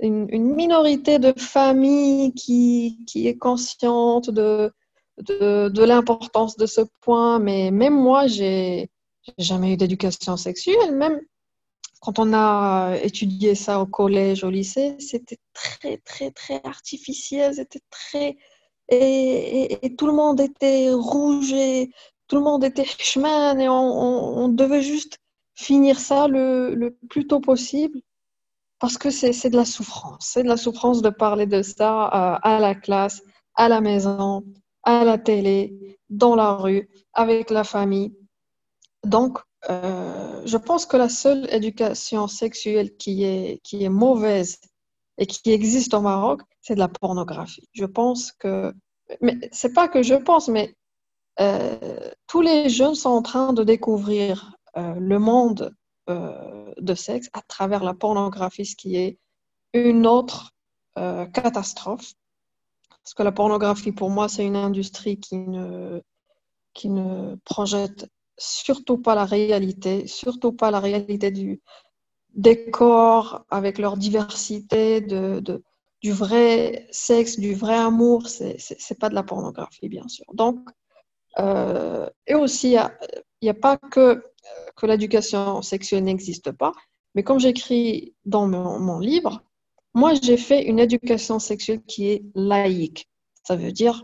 une, 0.00 0.26
une, 0.30 0.54
minorité 0.54 1.18
de 1.18 1.32
familles 1.36 2.32
qui, 2.34 2.98
qui 3.06 3.28
est 3.28 3.36
consciente 3.36 4.30
de, 4.30 4.72
de, 5.18 5.68
de 5.68 5.84
l'importance 5.84 6.56
de 6.56 6.66
ce 6.66 6.80
point, 7.00 7.38
mais 7.38 7.70
même 7.70 7.94
moi, 7.94 8.26
j'ai 8.26 8.90
jamais 9.38 9.72
eu 9.72 9.76
d'éducation 9.76 10.36
sexuelle. 10.36 10.92
Même 10.92 11.20
quand 12.00 12.18
on 12.18 12.32
a 12.34 12.96
étudié 13.02 13.54
ça 13.54 13.80
au 13.80 13.86
collège, 13.86 14.44
au 14.44 14.50
lycée, 14.50 14.96
c'était 14.98 15.38
très, 15.52 15.98
très, 15.98 16.30
très 16.30 16.60
artificiel. 16.64 17.54
C'était 17.54 17.80
très. 17.90 18.36
Et, 18.90 19.86
et, 19.86 19.96
tout 19.96 20.06
le 20.06 20.12
monde 20.12 20.40
était 20.40 20.90
rouge 20.92 21.52
et 21.54 21.90
tout 22.28 22.36
le 22.36 22.42
monde 22.42 22.64
était 22.64 22.84
chemin 22.84 23.58
et 23.58 23.68
on, 23.68 24.48
devait 24.48 24.82
juste 24.82 25.18
finir 25.54 25.98
ça 25.98 26.26
le, 26.28 26.74
le 26.74 26.96
plus 27.08 27.26
tôt 27.26 27.40
possible 27.40 28.00
parce 28.78 28.98
que 28.98 29.10
c'est 29.10 29.50
de 29.50 29.56
la 29.56 29.64
souffrance. 29.64 30.30
C'est 30.32 30.42
de 30.42 30.48
la 30.48 30.56
souffrance 30.56 31.00
de 31.00 31.10
parler 31.10 31.46
de 31.46 31.62
ça 31.62 32.06
euh, 32.06 32.38
à 32.42 32.58
la 32.60 32.74
classe, 32.74 33.22
à 33.54 33.68
la 33.68 33.80
maison, 33.80 34.44
à 34.82 35.04
la 35.04 35.16
télé, 35.16 35.98
dans 36.10 36.34
la 36.34 36.52
rue, 36.54 36.88
avec 37.12 37.50
la 37.50 37.64
famille. 37.64 38.14
Donc, 39.04 39.38
euh, 39.70 40.42
je 40.44 40.56
pense 40.56 40.84
que 40.86 40.96
la 40.96 41.08
seule 41.08 41.48
éducation 41.50 42.28
sexuelle 42.28 42.94
qui 42.96 43.24
est, 43.24 43.60
qui 43.62 43.84
est 43.84 43.88
mauvaise 43.88 44.60
et 45.16 45.26
qui 45.26 45.52
existe 45.52 45.94
au 45.94 46.00
Maroc, 46.00 46.42
c'est 46.60 46.74
de 46.74 46.80
la 46.80 46.88
pornographie. 46.88 47.68
Je 47.72 47.86
pense 47.86 48.32
que, 48.32 48.74
mais 49.20 49.38
c'est 49.52 49.72
pas 49.72 49.88
que 49.88 50.02
je 50.02 50.14
pense, 50.14 50.48
mais 50.48 50.76
tous 51.36 52.40
les 52.40 52.68
jeunes 52.68 52.94
sont 52.94 53.10
en 53.10 53.22
train 53.22 53.52
de 53.52 53.64
découvrir 53.64 54.56
euh, 54.76 54.94
le 54.94 55.18
monde 55.18 55.74
de 56.06 56.94
sexe 56.94 57.30
à 57.32 57.40
travers 57.40 57.82
la 57.82 57.94
pornographie, 57.94 58.66
ce 58.66 58.76
qui 58.76 58.96
est 58.96 59.18
une 59.72 60.06
autre 60.06 60.52
catastrophe. 60.94 62.12
Parce 63.02 63.14
que 63.14 63.22
la 63.22 63.32
pornographie, 63.32 63.90
pour 63.90 64.10
moi, 64.10 64.28
c'est 64.28 64.44
une 64.44 64.56
industrie 64.56 65.18
qui 65.18 65.38
ne, 65.38 66.02
qui 66.74 66.90
ne 66.90 67.36
projette 67.46 68.06
surtout 68.36 68.98
pas 68.98 69.14
la 69.14 69.24
réalité, 69.24 70.06
surtout 70.06 70.52
pas 70.52 70.70
la 70.70 70.80
réalité 70.80 71.30
du, 71.30 71.62
des 72.34 72.70
corps 72.70 73.46
avec 73.48 73.78
leur 73.78 73.96
diversité, 73.96 75.00
de 75.00 75.62
du 76.04 76.12
vrai 76.12 76.86
sexe, 76.90 77.38
du 77.38 77.54
vrai 77.54 77.74
amour. 77.74 78.28
C'est 78.28 78.58
n'est 78.70 78.96
pas 79.00 79.08
de 79.08 79.14
la 79.14 79.22
pornographie, 79.22 79.88
bien 79.88 80.06
sûr. 80.06 80.26
Donc, 80.34 80.58
euh, 81.38 82.08
et 82.26 82.34
aussi, 82.34 82.72
il 82.72 82.90
n'y 83.42 83.48
a, 83.48 83.54
pas 83.54 83.76
que, 83.76 84.22
l'éducation 84.82 85.62
sexuelle 85.62 86.04
n'existe 86.04 86.52
pas, 86.52 86.72
mais 87.14 87.22
comme 87.22 87.40
j'écris 87.40 88.14
dans 88.24 88.46
mon, 88.46 88.78
mon 88.78 88.98
livre, 88.98 89.42
moi, 89.94 90.12
j'ai 90.14 90.36
fait 90.36 90.64
une 90.64 90.78
éducation 90.78 91.38
sexuelle 91.38 91.82
qui 91.84 92.08
est 92.08 92.24
laïque. 92.34 93.08
Ça 93.44 93.56
veut 93.56 93.72
dire, 93.72 94.02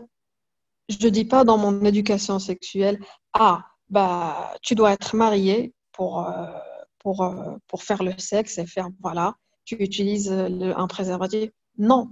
je 0.89 1.05
ne 1.05 1.09
dis 1.09 1.25
pas 1.25 1.43
dans 1.43 1.57
mon 1.57 1.83
éducation 1.85 2.39
sexuelle, 2.39 2.99
ah, 3.33 3.65
bah, 3.89 4.55
tu 4.61 4.73
dois 4.73 4.93
être 4.93 5.15
marié 5.15 5.73
pour, 5.91 6.27
euh, 6.27 6.47
pour, 6.99 7.23
euh, 7.23 7.57
pour 7.67 7.83
faire 7.83 8.03
le 8.03 8.13
sexe 8.17 8.57
et 8.57 8.65
faire, 8.65 8.87
voilà, 9.01 9.35
tu 9.65 9.75
utilises 9.75 10.31
un 10.31 10.87
préservatif. 10.87 11.51
Non, 11.77 12.09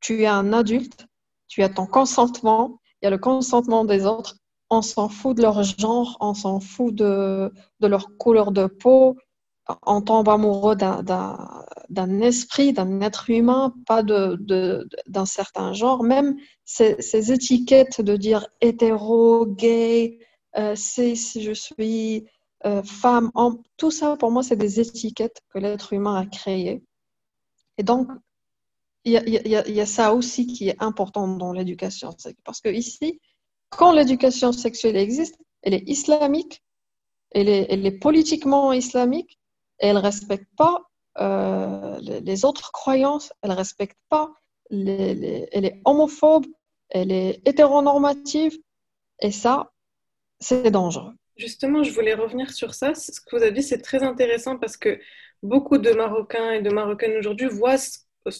tu 0.00 0.22
es 0.22 0.26
un 0.26 0.52
adulte, 0.52 1.06
tu 1.48 1.62
as 1.62 1.68
ton 1.68 1.86
consentement, 1.86 2.80
il 3.00 3.06
y 3.06 3.08
a 3.08 3.10
le 3.10 3.18
consentement 3.18 3.84
des 3.84 4.06
autres. 4.06 4.36
On 4.70 4.82
s'en 4.82 5.08
fout 5.08 5.36
de 5.36 5.42
leur 5.42 5.62
genre, 5.62 6.16
on 6.20 6.34
s'en 6.34 6.60
fout 6.60 6.94
de, 6.94 7.52
leur 7.80 8.08
couleur 8.18 8.50
de 8.50 8.66
peau, 8.66 9.16
on 9.84 10.00
tombe 10.00 10.28
amoureux 10.28 10.76
d'un 10.76 12.20
esprit, 12.20 12.72
d'un 12.72 13.00
être 13.00 13.30
humain, 13.30 13.74
pas 13.86 14.02
d'un 14.02 15.26
certain 15.26 15.72
genre. 15.72 16.02
Même 16.02 16.36
ces, 16.64 17.00
ces, 17.00 17.32
étiquettes 17.32 18.00
de 18.00 18.16
dire 18.16 18.46
hétéro, 18.60 19.46
gay, 19.46 20.18
euh, 20.56 20.74
si 20.74 21.16
je 21.16 21.52
suis 21.52 22.26
euh, 22.64 22.82
femme, 22.82 23.30
tout 23.76 23.90
ça 23.90 24.16
pour 24.16 24.30
moi 24.30 24.42
c'est 24.42 24.56
des 24.56 24.80
étiquettes 24.80 25.40
que 25.50 25.58
l'être 25.58 25.92
humain 25.92 26.16
a 26.16 26.26
créées. 26.26 26.82
Et 27.78 27.82
donc, 27.82 28.08
il 29.06 29.72
y, 29.72 29.80
a 29.80 29.86
ça 29.86 30.14
aussi 30.14 30.48
qui 30.48 30.68
est 30.68 30.82
important 30.82 31.28
dans 31.28 31.52
l'éducation. 31.52 32.10
Parce 32.44 32.60
que 32.60 32.68
ici, 32.68 33.20
quand 33.70 33.92
l'éducation 33.92 34.50
sexuelle 34.50 34.96
existe, 34.96 35.38
elle 35.62 35.74
est 35.74 35.88
islamique, 35.88 36.62
elle 37.30 37.48
est, 37.48 37.98
politiquement 38.00 38.72
islamique, 38.72 39.38
elle 39.78 39.94
ne 39.94 40.00
respecte 40.00 40.48
pas 40.56 40.82
euh, 41.20 41.98
les, 42.00 42.44
autres 42.44 42.72
croyances, 42.72 43.32
elle 43.42 43.50
ne 43.50 43.54
respecte 43.54 43.96
pas, 44.08 44.32
elle 44.70 45.64
est 45.64 45.80
homophobe, 45.84 46.46
elle 46.88 47.12
est 47.12 47.40
hétéronormative, 47.46 48.58
et 49.20 49.30
ça, 49.30 49.70
c'est 50.40 50.72
dangereux. 50.72 51.12
Justement, 51.36 51.84
je 51.84 51.92
voulais 51.92 52.14
revenir 52.14 52.50
sur 52.50 52.74
ça. 52.74 52.94
Ce 52.94 53.20
que 53.20 53.36
vous 53.36 53.42
avez 53.42 53.52
dit, 53.52 53.62
c'est 53.62 53.82
très 53.82 54.02
intéressant 54.02 54.58
parce 54.58 54.76
que 54.76 54.98
beaucoup 55.42 55.78
de 55.78 55.92
Marocains 55.92 56.52
et 56.52 56.62
de 56.62 56.70
Marocaines 56.70 57.16
aujourd'hui 57.18 57.46
voient 57.46 57.76
ce, 57.76 57.98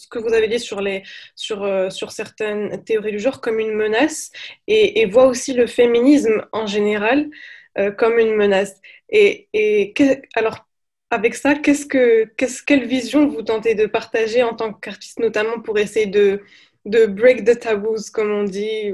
que 0.09 0.19
vous 0.19 0.33
avez 0.33 0.47
dit 0.47 0.59
sur, 0.59 0.81
les, 0.81 1.03
sur, 1.35 1.63
euh, 1.63 1.89
sur 1.89 2.11
certaines 2.11 2.83
théories 2.83 3.11
du 3.11 3.19
genre 3.19 3.41
comme 3.41 3.59
une 3.59 3.73
menace 3.73 4.31
et, 4.67 5.05
voient 5.05 5.27
aussi 5.27 5.53
le 5.53 5.67
féminisme 5.67 6.45
en 6.51 6.65
général 6.65 7.29
euh, 7.77 7.91
comme 7.91 8.19
une 8.19 8.35
menace. 8.35 8.73
Et, 9.09 9.47
et 9.53 9.93
alors, 10.35 10.67
avec 11.09 11.35
ça, 11.35 11.55
qu'est-ce 11.55 11.85
que, 11.85 12.25
qu'est-ce, 12.37 12.63
quelle 12.63 12.85
vision 12.85 13.27
vous 13.27 13.41
tentez 13.41 13.75
de 13.75 13.85
partager 13.85 14.43
en 14.43 14.55
tant 14.55 14.73
qu'artiste, 14.73 15.19
notamment 15.19 15.61
pour 15.61 15.77
essayer 15.79 16.07
de, 16.07 16.41
de 16.85 17.05
break 17.05 17.45
the 17.45 17.59
taboos, 17.59 18.09
comme 18.11 18.31
on 18.31 18.43
dit. 18.43 18.91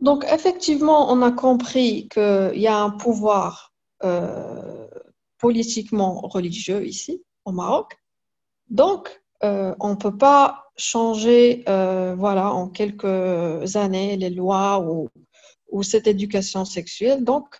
Donc, 0.00 0.24
effectivement, 0.32 1.12
on 1.12 1.22
a 1.22 1.32
compris 1.32 2.08
qu'il 2.08 2.60
y 2.60 2.66
a 2.66 2.78
un 2.78 2.90
pouvoir 2.90 3.72
euh, 4.04 4.86
politiquement 5.38 6.20
religieux 6.20 6.86
ici, 6.86 7.22
au 7.44 7.52
Maroc. 7.52 7.98
Donc, 8.70 9.22
euh, 9.42 9.74
on 9.80 9.90
ne 9.90 9.96
peut 9.96 10.16
pas 10.16 10.70
changer, 10.76 11.64
euh, 11.68 12.14
voilà, 12.16 12.52
en 12.52 12.68
quelques 12.68 13.76
années, 13.76 14.16
les 14.16 14.30
lois 14.30 14.80
ou, 14.80 15.10
cette 15.82 16.06
éducation 16.06 16.64
sexuelle. 16.64 17.24
Donc, 17.24 17.58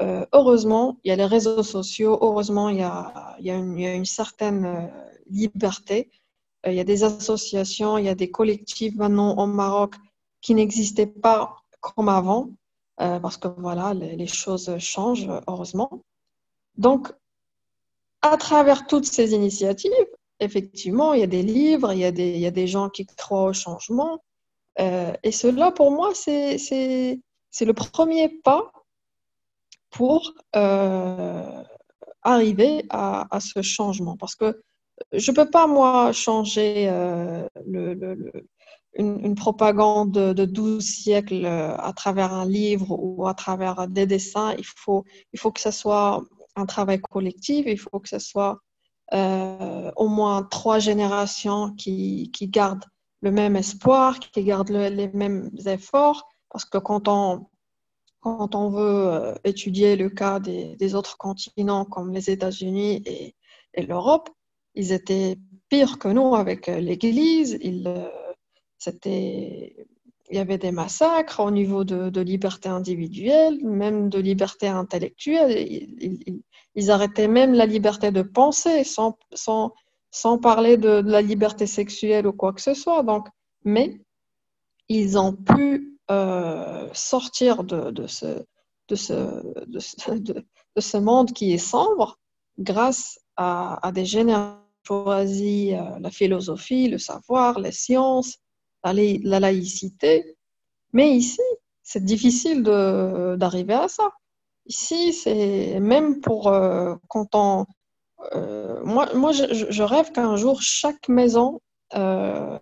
euh, 0.00 0.26
heureusement, 0.32 0.98
il 1.04 1.08
y 1.08 1.12
a 1.12 1.16
les 1.16 1.24
réseaux 1.24 1.62
sociaux, 1.62 2.18
heureusement, 2.20 2.68
il 2.68 2.78
y 2.78 2.82
a, 2.82 3.36
une, 3.38 4.04
certaine 4.04 4.92
liberté. 5.30 6.10
Il 6.66 6.74
y 6.74 6.80
a 6.80 6.84
des 6.84 7.02
associations, 7.02 7.96
il 7.96 8.04
y 8.04 8.10
a 8.10 8.14
des 8.14 8.30
collectifs 8.30 8.94
maintenant 8.96 9.38
au 9.38 9.46
Maroc 9.46 9.94
qui 10.42 10.54
n'existaient 10.54 11.06
pas 11.06 11.56
comme 11.80 12.10
avant, 12.10 12.50
parce 12.98 13.38
que 13.38 13.48
voilà, 13.48 13.94
les, 13.94 14.26
choses 14.26 14.76
changent, 14.78 15.30
heureusement. 15.48 16.02
Donc, 16.76 17.10
à 18.20 18.36
travers 18.36 18.86
toutes 18.86 19.06
ces 19.06 19.32
initiatives, 19.32 19.90
effectivement, 20.40 21.14
il 21.14 21.20
y 21.20 21.22
a 21.22 21.28
des 21.28 21.42
livres, 21.42 21.92
il 21.92 22.00
y 22.00 22.04
a 22.04 22.10
des, 22.10 22.30
il 22.30 22.40
y 22.40 22.46
a 22.46 22.50
des 22.50 22.66
gens 22.66 22.88
qui 22.88 23.06
croient 23.06 23.44
au 23.44 23.52
changement. 23.52 24.22
Euh, 24.80 25.12
et 25.22 25.32
cela, 25.32 25.70
pour 25.70 25.90
moi, 25.90 26.12
c'est 26.14 26.56
le 27.60 27.72
premier 27.72 28.28
pas 28.28 28.72
pour 29.90 30.32
euh, 30.56 31.62
arriver 32.22 32.84
à, 32.90 33.38
ce 33.40 33.62
changement. 33.62 34.16
Parce 34.16 34.34
que 34.34 34.62
je 35.12 35.30
ne 35.30 35.36
peux 35.36 35.50
pas, 35.50 35.66
moi, 35.66 36.12
changer 36.12 36.88
euh, 36.88 37.46
le, 37.66 38.32
une, 38.94 39.34
propagande 39.34 40.12
de 40.12 40.44
12 40.44 40.84
siècles 40.84 41.46
à 41.46 41.92
travers 41.94 42.32
un 42.32 42.46
livre 42.46 42.96
ou 42.98 43.26
à 43.26 43.34
travers 43.34 43.88
des 43.88 44.06
dessins. 44.06 44.54
Il 44.58 44.64
faut, 44.64 45.04
il 45.32 45.38
faut 45.38 45.50
que 45.52 45.60
ce 45.60 45.70
soit 45.70 46.22
un 46.56 46.66
travail 46.66 47.00
collectif, 47.00 47.66
il 47.66 47.78
faut 47.78 48.00
que 48.00 48.08
ce 48.08 48.18
soit 48.18 48.60
euh, 49.12 49.90
au 49.96 50.08
moins 50.08 50.42
trois 50.44 50.78
générations 50.78 51.72
qui, 51.74 52.30
qui, 52.32 52.48
gardent 52.48 52.84
le 53.22 53.30
même 53.32 53.56
espoir, 53.56 54.20
qui 54.20 54.44
gardent 54.44 54.70
le, 54.70 54.88
les 54.88 55.08
mêmes 55.08 55.50
efforts, 55.66 56.28
parce 56.50 56.64
que 56.64 56.78
quand 56.78 57.08
on, 57.08 57.46
quand 58.20 58.54
on 58.54 58.70
veut 58.70 59.08
euh, 59.08 59.34
étudier 59.44 59.96
le 59.96 60.10
cas 60.10 60.40
des, 60.40 60.76
des 60.76 60.94
autres 60.94 61.16
continents 61.18 61.84
comme 61.84 62.12
les 62.12 62.30
États-Unis 62.30 63.02
et, 63.06 63.34
et 63.74 63.82
l'Europe, 63.82 64.30
ils 64.74 64.92
étaient 64.92 65.36
pires 65.68 65.98
que 65.98 66.08
nous 66.08 66.34
avec 66.34 66.68
euh, 66.68 66.80
l'Église. 66.80 67.58
C'était 68.78 69.76
il 70.30 70.36
y 70.36 70.38
avait 70.38 70.58
des 70.58 70.72
massacres 70.72 71.40
au 71.40 71.50
niveau 71.50 71.84
de, 71.84 72.10
de, 72.10 72.20
liberté 72.20 72.68
individuelle, 72.68 73.58
même 73.64 74.08
de 74.08 74.18
liberté 74.18 74.68
intellectuelle. 74.68 75.50
Ils, 76.74 76.90
arrêtaient 76.90 77.28
même 77.28 77.52
la 77.52 77.66
liberté 77.66 78.10
de 78.10 78.22
penser 78.22 78.84
sans, 78.84 79.18
sans, 79.34 79.72
sans 80.10 80.38
parler 80.38 80.76
de, 80.76 81.02
la 81.04 81.20
liberté 81.20 81.66
sexuelle 81.66 82.26
ou 82.26 82.32
quoi 82.32 82.52
que 82.52 82.60
ce 82.60 82.74
soit. 82.74 83.02
Donc, 83.02 83.26
mais 83.64 84.00
ils 84.88 85.18
ont 85.18 85.34
pu 85.34 85.98
euh, 86.10 86.88
sortir 86.92 87.64
de, 87.64 87.90
de, 87.90 88.06
ce, 88.06 88.42
de, 88.88 88.94
ce, 88.94 89.42
de, 89.66 89.80
ce 90.78 90.96
monde 90.96 91.32
qui 91.32 91.52
est 91.52 91.58
sombre 91.58 92.18
grâce 92.58 93.18
à, 93.36 93.84
à 93.86 93.92
des 93.92 94.04
générations 94.04 94.60
choisi 94.86 95.74
euh, 95.74 95.98
la 96.00 96.10
philosophie, 96.10 96.88
le 96.88 96.98
savoir, 96.98 97.58
les 97.58 97.72
sciences, 97.72 98.38
la, 98.84 98.92
la 98.92 99.40
laïcité. 99.40 100.36
Mais 100.92 101.12
ici, 101.12 101.42
c'est 101.82 102.04
difficile 102.04 102.62
d'arriver 102.62 103.74
à 103.74 103.88
ça. 103.88 104.10
Ici, 104.66 105.12
c'est 105.12 105.80
même 105.80 106.20
pour 106.20 106.48
euh, 106.48 106.94
quand 107.08 107.34
on. 107.34 107.66
Euh, 108.34 108.80
moi, 108.84 109.12
moi 109.14 109.32
je, 109.32 109.82
rêve 109.82 110.12
qu'un 110.12 110.36
jour, 110.36 110.62
chaque 110.62 111.08
maison 111.08 111.60
euh, 111.94 112.58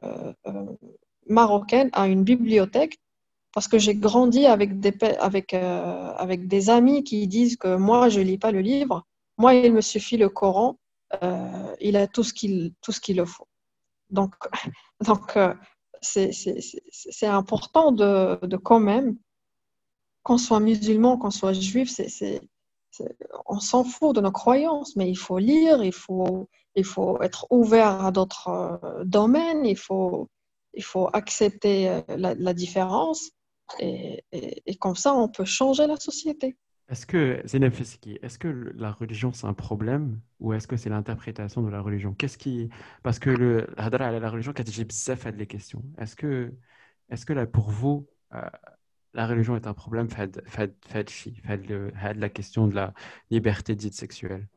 marocaine 1.26 1.90
a 1.92 2.06
une 2.06 2.24
bibliothèque 2.24 2.96
parce 3.52 3.68
que 3.68 3.78
j'ai 3.78 3.94
grandi 3.94 4.46
avec 4.46 4.80
des, 4.80 4.94
avec, 5.20 5.52
avec 5.52 6.48
des 6.48 6.70
amis 6.70 7.04
qui 7.04 7.26
disent 7.26 7.56
que 7.56 7.76
moi, 7.76 8.08
je 8.08 8.20
ne 8.20 8.24
lis 8.24 8.38
pas 8.38 8.52
le 8.52 8.60
livre. 8.60 9.04
Moi, 9.36 9.54
il 9.54 9.72
me 9.72 9.80
suffit 9.80 10.16
le 10.16 10.28
Coran. 10.28 10.78
il 11.80 11.96
a 11.96 12.06
tout 12.06 12.22
ce 12.22 12.32
qu'il 12.32 12.72
qu'il 13.02 13.26
faut. 13.26 13.48
Donc, 14.10 14.34
donc 15.06 15.36
c'est 16.00 17.26
important 17.26 17.92
de, 17.92 18.56
quand 18.56 18.80
même, 18.80 19.16
qu'on 20.22 20.38
soit 20.38 20.60
musulman, 20.60 21.16
qu'on 21.16 21.30
soit 21.30 21.52
juif, 21.52 21.90
on 23.46 23.60
s'en 23.60 23.84
fout 23.84 24.14
de 24.14 24.20
nos 24.20 24.32
croyances, 24.32 24.96
mais 24.96 25.08
il 25.08 25.16
faut 25.16 25.38
lire, 25.38 25.82
il 25.82 25.92
faut, 25.92 26.48
être 27.22 27.46
ouvert 27.50 28.04
à 28.04 28.10
d'autres 28.10 28.48
euh, 28.48 29.04
domaines, 29.04 29.64
il 29.64 29.76
faut, 29.76 30.28
accepter 31.12 31.88
euh, 31.88 32.00
la, 32.08 32.54
différence 32.54 33.30
et, 33.78 34.24
comme 34.80 34.96
ça, 34.96 35.14
on 35.14 35.28
peut 35.28 35.44
changer 35.44 35.86
la 35.86 35.96
société. 35.96 36.56
Est-ce 36.88 37.04
que, 37.04 37.42
Zeynep 37.44 37.74
Fesiki, 37.74 38.18
est-ce 38.22 38.38
que 38.38 38.48
la 38.74 38.92
religion 38.92 39.30
c'est 39.32 39.46
un 39.46 39.52
problème 39.52 40.20
ou 40.40 40.54
est-ce 40.54 40.66
que 40.66 40.78
c'est 40.78 40.88
l'interprétation 40.88 41.62
de 41.62 41.68
la 41.68 41.82
religion? 41.82 42.14
Qu'est-ce 42.14 42.38
qui. 42.38 42.70
Parce 43.02 43.18
que 43.18 43.28
le 43.28 43.66
Hadra, 43.76 44.10
la 44.10 44.30
religion, 44.30 44.54
quand 44.56 44.68
j'ai 44.70 44.86
fait 45.16 45.36
les 45.36 45.46
questions, 45.46 45.82
est-ce 45.98 46.16
que, 46.16 46.54
est-ce 47.10 47.26
que 47.26 47.34
là, 47.34 47.46
pour 47.46 47.68
vous, 47.70 48.06
euh, 48.34 48.40
la 49.12 49.26
religion 49.26 49.54
est 49.54 49.66
un 49.66 49.74
problème 49.74 50.08
fait, 50.08 50.40
fait, 50.46 50.72
la 52.16 52.28
question 52.30 52.66
de 52.66 52.74
la 52.74 52.94
liberté 53.30 53.74
dite 53.74 53.94
sexuelle? 53.94 54.48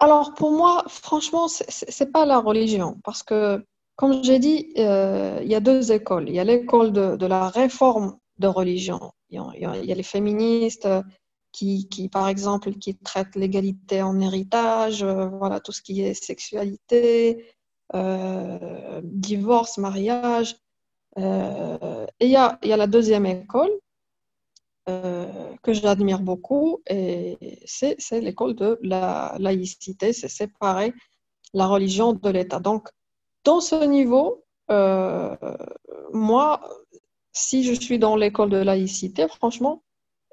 Alors, 0.00 0.34
pour 0.34 0.52
moi, 0.52 0.84
franchement, 0.86 1.48
c'est 1.48 2.12
pas 2.12 2.26
la 2.26 2.40
religion 2.40 3.00
parce 3.04 3.22
que, 3.22 3.64
comme 3.96 4.22
j'ai 4.22 4.38
dit, 4.38 4.74
euh, 4.76 5.38
il 5.40 5.46
euh, 5.46 5.52
y 5.52 5.54
a 5.54 5.60
deux 5.60 5.92
écoles. 5.92 6.28
Il 6.28 6.34
y 6.34 6.40
a 6.40 6.44
l'école 6.44 6.92
de, 6.92 7.16
de 7.16 7.26
la 7.26 7.48
réforme 7.48 8.18
de 8.38 8.48
religion 8.48 9.12
il 9.32 9.86
y 9.86 9.92
a 9.92 9.94
les 9.94 10.02
féministes 10.02 10.88
qui, 11.52 12.08
par 12.10 12.28
exemple, 12.28 12.72
qui 12.72 12.96
traite 12.96 13.36
l'égalité 13.36 14.02
en 14.02 14.20
héritage, 14.20 15.02
euh, 15.02 15.26
voilà, 15.26 15.60
tout 15.60 15.72
ce 15.72 15.82
qui 15.82 16.00
est 16.02 16.14
sexualité, 16.14 17.46
euh, 17.94 19.00
divorce, 19.04 19.78
mariage. 19.78 20.56
Euh, 21.18 22.06
et 22.20 22.26
il 22.26 22.30
y 22.32 22.36
a, 22.36 22.58
y 22.62 22.72
a, 22.72 22.76
la 22.76 22.86
deuxième 22.86 23.26
école 23.26 23.70
que 25.62 25.72
j'admire 25.72 26.18
beaucoup, 26.18 26.82
et 26.88 27.38
c'est 27.66 27.96
l'école 28.20 28.56
de 28.56 28.80
la 28.82 29.36
laïcité, 29.38 30.12
c'est 30.12 30.28
séparer 30.28 30.92
la 31.54 31.68
religion 31.68 32.14
de 32.14 32.28
l'État. 32.30 32.58
Donc, 32.58 32.88
dans 33.44 33.60
ce 33.60 33.84
niveau, 33.84 34.42
moi, 36.12 36.68
si 37.32 37.62
je 37.62 37.74
suis 37.74 38.00
dans 38.00 38.16
l'école 38.16 38.50
de 38.50 38.56
laïcité, 38.56 39.28
franchement, 39.28 39.84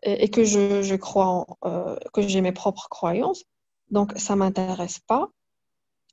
et, 0.04 0.30
que 0.30 0.44
je, 0.44 0.96
crois 0.96 1.46
euh, 1.66 1.96
que 2.14 2.22
j'ai 2.22 2.42
mes 2.42 2.52
propres 2.52 2.88
croyances. 2.90 3.44
Donc, 3.92 4.14
ça 4.18 4.34
ne 4.34 4.40
m'intéresse 4.40 5.00
pas 5.00 5.30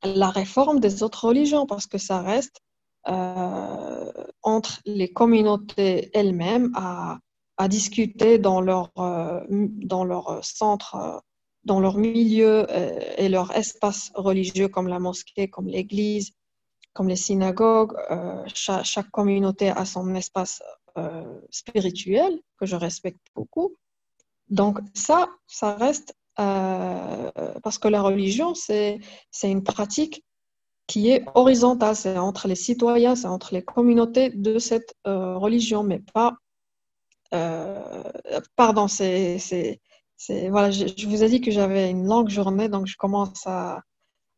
la 0.02 0.30
réforme 0.30 0.80
des 0.80 1.02
autres 1.02 1.26
religions 1.26 1.66
parce 1.66 1.86
que 1.86 1.98
ça 1.98 2.20
reste 2.20 2.60
euh, 3.08 4.12
entre 4.42 4.80
les 4.84 5.12
communautés 5.12 6.10
elles-mêmes 6.14 6.72
à, 6.74 7.18
discuter 7.68 8.38
dans 8.38 8.60
leur, 8.60 8.90
euh, 8.98 9.40
dans 9.48 10.04
leur 10.04 10.44
centre, 10.44 11.22
dans 11.64 11.80
leur 11.80 11.96
milieu 11.96 12.66
et 13.16 13.30
leur 13.30 13.50
espace 13.56 14.12
religieux 14.14 14.68
comme 14.68 14.88
la 14.88 14.98
mosquée, 14.98 15.48
comme 15.48 15.66
l'église, 15.66 16.32
comme 16.92 17.08
les 17.08 17.16
synagogues. 17.16 17.96
Chaque, 18.54 19.10
communauté 19.10 19.70
a 19.70 19.86
son 19.86 20.14
espace 20.14 20.62
euh, 20.98 21.40
spirituel 21.50 22.40
que 22.58 22.66
je 22.66 22.76
respecte 22.76 23.26
beaucoup. 23.34 23.76
Donc 24.48 24.78
ça, 24.94 25.28
ça 25.46 25.74
reste 25.74 26.14
euh, 26.38 27.30
parce 27.62 27.78
que 27.78 27.88
la 27.88 28.02
religion, 28.02 28.54
c'est 28.54 29.00
une 29.42 29.62
pratique 29.62 30.24
qui 30.86 31.10
est 31.10 31.24
horizontale, 31.34 31.96
c'est 31.96 32.16
entre 32.18 32.46
les 32.46 32.54
citoyens, 32.54 33.16
c'est 33.16 33.26
entre 33.26 33.54
les 33.54 33.62
communautés 33.62 34.30
de 34.30 34.58
cette 34.58 34.94
euh, 35.06 35.36
religion, 35.36 35.82
mais 35.82 35.98
pas... 35.98 36.36
Euh, 37.34 38.02
pardon, 38.54 38.86
c'est... 38.86 39.38
Voilà, 40.48 40.70
je, 40.70 40.86
je, 40.96 41.06
vous 41.08 41.24
ai 41.24 41.28
dit 41.28 41.40
que 41.40 41.50
j'avais 41.50 41.90
une 41.90 42.06
longue 42.06 42.28
journée, 42.28 42.68
donc 42.68 42.86
je 42.86 42.96
commence 42.96 43.46
à, 43.46 43.82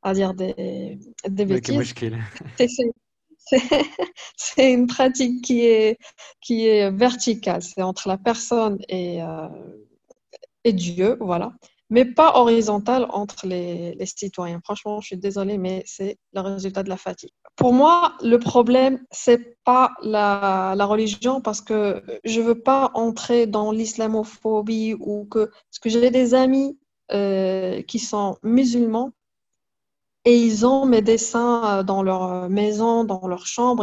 à 0.03 0.15
dire 0.15 0.35
des, 0.35 0.99
des 1.29 1.45
bêtises. 1.45 1.95
c'est 4.37 4.73
une 4.73 4.87
pratique 4.87 5.43
qui 5.43 5.65
est, 5.65 5.99
qui 6.41 6.67
est 6.67 6.91
verticale, 6.91 7.63
c'est 7.63 7.83
entre 7.83 8.09
la 8.09 8.19
personne 8.19 8.79
et, 8.89 9.23
euh, 9.23 9.49
et 10.65 10.73
Dieu, 10.73 11.17
voilà, 11.21 11.53
mais 11.91 12.05
pas 12.05 12.37
horizontale 12.37 13.07
entre 13.11 13.47
les, 13.47 13.95
les, 13.95 14.07
citoyens. 14.07 14.61
Franchement, 14.63 15.01
je 15.01 15.09
suis 15.09 15.17
désolée, 15.17 15.59
mais 15.59 15.83
c'est 15.87 16.19
le 16.35 16.41
résultat 16.41 16.83
de 16.83 16.89
la 16.89 16.97
fatigue. 16.97 17.31
Pour 17.57 17.73
moi, 17.73 18.15
le 18.23 18.39
problème, 18.39 19.01
c'est 19.11 19.57
pas 19.65 19.93
la, 20.03 20.75
la, 20.77 20.85
religion 20.85 21.41
parce 21.41 21.61
que 21.61 22.03
je 22.25 22.41
veux 22.41 22.61
pas 22.61 22.91
entrer 22.95 23.47
dans 23.47 23.73
l'islamophobie 23.73 24.95
ou 24.99 25.27
que, 25.27 25.47
parce 25.47 25.79
que 25.81 25.89
j'ai 25.89 26.11
des 26.11 26.35
amis 26.35 26.79
euh, 27.13 27.81
qui 27.83 27.99
sont 27.99 28.37
musulmans 28.43 29.13
et 30.29 30.37
ils 30.37 30.67
ont 30.67 30.85
mes 30.85 31.01
dessins 31.01 31.79
euh, 31.79 31.83
dans 31.83 32.03
leur 32.03 32.23
euh, 32.31 32.49
maison, 32.51 33.05
dans 33.05 33.27
leur 33.27 33.47
chambre, 33.47 33.83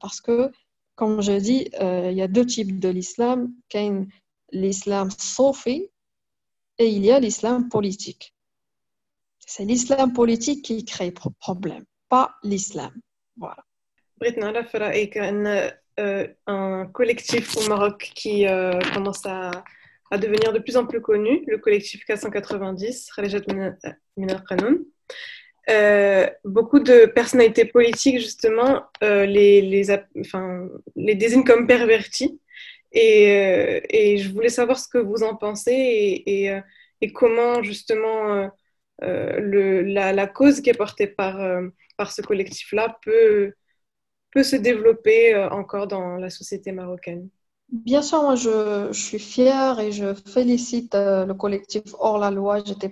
parce 0.00 0.22
que, 0.22 0.50
comme 0.94 1.20
je 1.20 1.32
dis, 1.32 1.68
euh, 1.78 2.08
il 2.10 2.16
y 2.16 2.22
a 2.22 2.28
deux 2.28 2.46
types 2.46 2.80
de 2.80 2.88
l'islam. 2.88 3.52
L'islam 4.50 5.10
sofi 5.10 5.90
et 6.78 6.88
il 6.88 7.04
y 7.04 7.10
a 7.10 7.20
l'islam 7.20 7.68
politique. 7.68 8.34
C'est 9.46 9.64
l'islam 9.64 10.14
politique 10.14 10.64
qui 10.64 10.86
crée 10.86 11.12
problème, 11.38 11.84
pas 12.08 12.34
l'islam. 12.42 12.92
Voilà. 13.36 13.62
un 16.46 16.86
collectif 16.94 17.56
au 17.58 17.68
Maroc 17.68 18.10
qui 18.14 18.46
euh, 18.46 18.78
commence 18.94 19.26
à, 19.26 19.50
devenir 20.12 20.52
de 20.52 20.60
plus 20.60 20.76
en 20.78 20.86
plus 20.86 21.02
connu, 21.02 21.44
le 21.46 21.58
collectif 21.58 22.06
K190, 22.08 23.12
Khalejat 23.14 23.42
Min 24.16 24.28
al-Qanoun. 24.28 24.84
Euh, 25.70 26.28
beaucoup 26.44 26.80
de 26.80 27.06
personnalités 27.06 27.64
politiques, 27.64 28.18
justement, 28.18 28.82
euh, 29.02 29.24
les, 29.24 29.84
désignent 30.96 31.44
comme 31.44 31.66
pervertis. 31.66 32.40
Et, 32.92 33.30
euh, 33.32 33.80
et, 33.88 34.18
je 34.18 34.30
voulais 34.30 34.50
savoir 34.50 34.78
ce 34.78 34.88
que 34.88 34.98
vous 34.98 35.22
en 35.22 35.36
pensez 35.36 36.22
et, 36.26 37.10
comment, 37.12 37.62
justement, 37.62 38.50
la, 39.00 40.26
cause 40.26 40.60
qui 40.60 40.70
est 40.70 40.76
portée 40.76 41.06
par, 41.06 41.38
ce 42.10 42.22
collectif-là 42.22 42.98
peut, 43.02 43.54
peut 44.32 44.42
se 44.42 44.56
développer 44.56 45.34
encore 45.36 45.86
dans 45.86 46.16
la 46.16 46.30
société 46.30 46.72
marocaine. 46.72 47.28
Bien 47.70 48.02
sûr, 48.02 48.22
moi 48.22 48.36
je, 48.36 48.88
je, 48.92 49.00
suis 49.00 49.18
fière 49.18 49.80
et 49.80 49.90
je 49.90 50.14
félicite 50.14 50.94
le 50.94 51.32
collectif 51.32 51.82
Hors 51.98 52.18
la 52.18 52.30
loi. 52.30 52.62
J'étais 52.64 52.90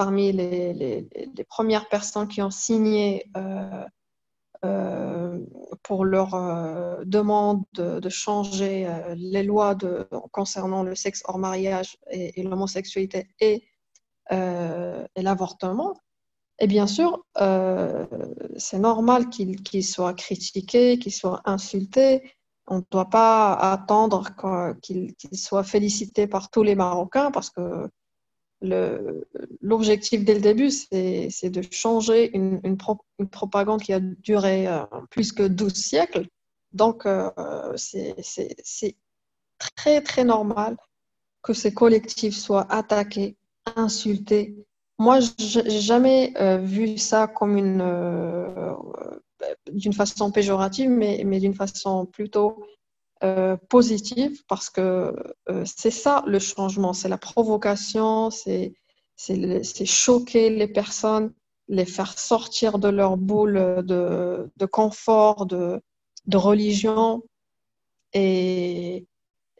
parmi 0.00 0.32
les, 0.32 1.44
premières 1.46 1.86
personnes 1.90 2.26
qui 2.26 2.40
ont 2.40 2.50
signé 2.50 3.26
euh, 3.36 3.84
euh, 4.64 5.38
pour 5.82 6.06
leur 6.06 6.34
euh, 6.34 7.04
demande 7.04 7.64
de, 7.74 8.08
changer 8.08 8.88
les 9.14 9.42
lois 9.42 9.76
concernant 10.32 10.84
le 10.84 10.94
sexe 10.94 11.20
hors 11.26 11.36
mariage 11.36 11.98
et, 12.10 12.42
l'homosexualité 12.42 13.28
et, 13.40 13.68
l'avortement. 15.16 15.92
Et 16.60 16.66
bien 16.66 16.86
sûr, 16.86 17.26
c'est 18.56 18.78
normal 18.78 19.28
qu'ils 19.28 19.62
qu 19.62 19.82
soient 19.82 20.14
critiqués, 20.14 20.98
qu'ils 20.98 21.12
soient 21.12 21.42
insultés. 21.44 22.22
On 22.66 22.76
ne 22.76 22.84
doit 22.90 23.10
pas 23.10 23.52
attendre 23.52 24.30
qu'ils 24.80 25.14
soient 25.34 25.62
félicités 25.74 26.26
par 26.26 26.48
tous 26.48 26.62
les 26.62 26.74
Marocains 26.74 27.30
parce 27.30 27.50
que 27.50 27.90
l'objectif 28.62 30.24
dès 30.24 30.34
le 30.34 30.40
début, 30.40 30.70
c'est 30.70 31.50
de 31.50 31.62
changer 31.70 32.30
une, 32.36 32.76
propagande 33.30 33.80
qui 33.82 33.92
a 33.92 34.00
duré 34.00 34.66
euh, 34.66 34.84
plus 35.10 35.32
que 35.32 35.42
12 35.42 35.74
siècles. 35.74 36.26
Donc, 36.72 37.06
euh, 37.06 37.30
c'est 37.76 38.96
très, 39.58 40.00
très 40.02 40.24
normal 40.24 40.76
que 41.42 41.52
ces 41.52 41.72
collectifs 41.72 42.36
soient 42.36 42.70
attaqués, 42.70 43.36
insultés. 43.76 44.54
Moi, 44.98 45.18
j'ai 45.38 45.68
jamais 45.70 46.34
euh, 46.36 46.58
vu 46.58 46.98
ça 46.98 47.26
comme 47.26 47.56
une 47.56 47.82
d'une 49.72 49.94
façon 49.94 50.30
péjorative, 50.30 50.90
mais 50.90 51.40
d'une 51.40 51.54
façon 51.54 52.04
plutôt 52.04 52.62
euh, 53.22 53.56
positive 53.68 54.42
parce 54.48 54.70
que 54.70 55.14
euh, 55.50 55.64
c'est 55.66 55.90
ça 55.90 56.24
le 56.26 56.38
changement, 56.38 56.94
c'est 56.94 57.08
la 57.08 57.18
provocation, 57.18 58.30
c'est 58.30 58.74
choquer 59.84 60.48
les 60.48 60.68
personnes, 60.68 61.34
les 61.68 61.84
faire 61.84 62.18
sortir 62.18 62.78
de 62.78 62.88
leur 62.88 63.18
boule 63.18 63.82
de, 63.84 64.50
de 64.56 64.66
confort, 64.66 65.44
de, 65.44 65.82
de 66.26 66.36
religion. 66.38 67.22
Et, 68.14 69.06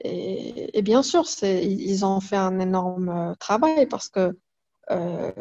et, 0.00 0.82
bien 0.82 1.02
sûr, 1.02 1.24
ils 1.42 2.04
ont 2.06 2.20
fait 2.20 2.36
un 2.36 2.58
énorme 2.60 3.36
travail 3.38 3.86
parce 3.86 4.08
que 4.08 4.38
euh, 4.90 5.32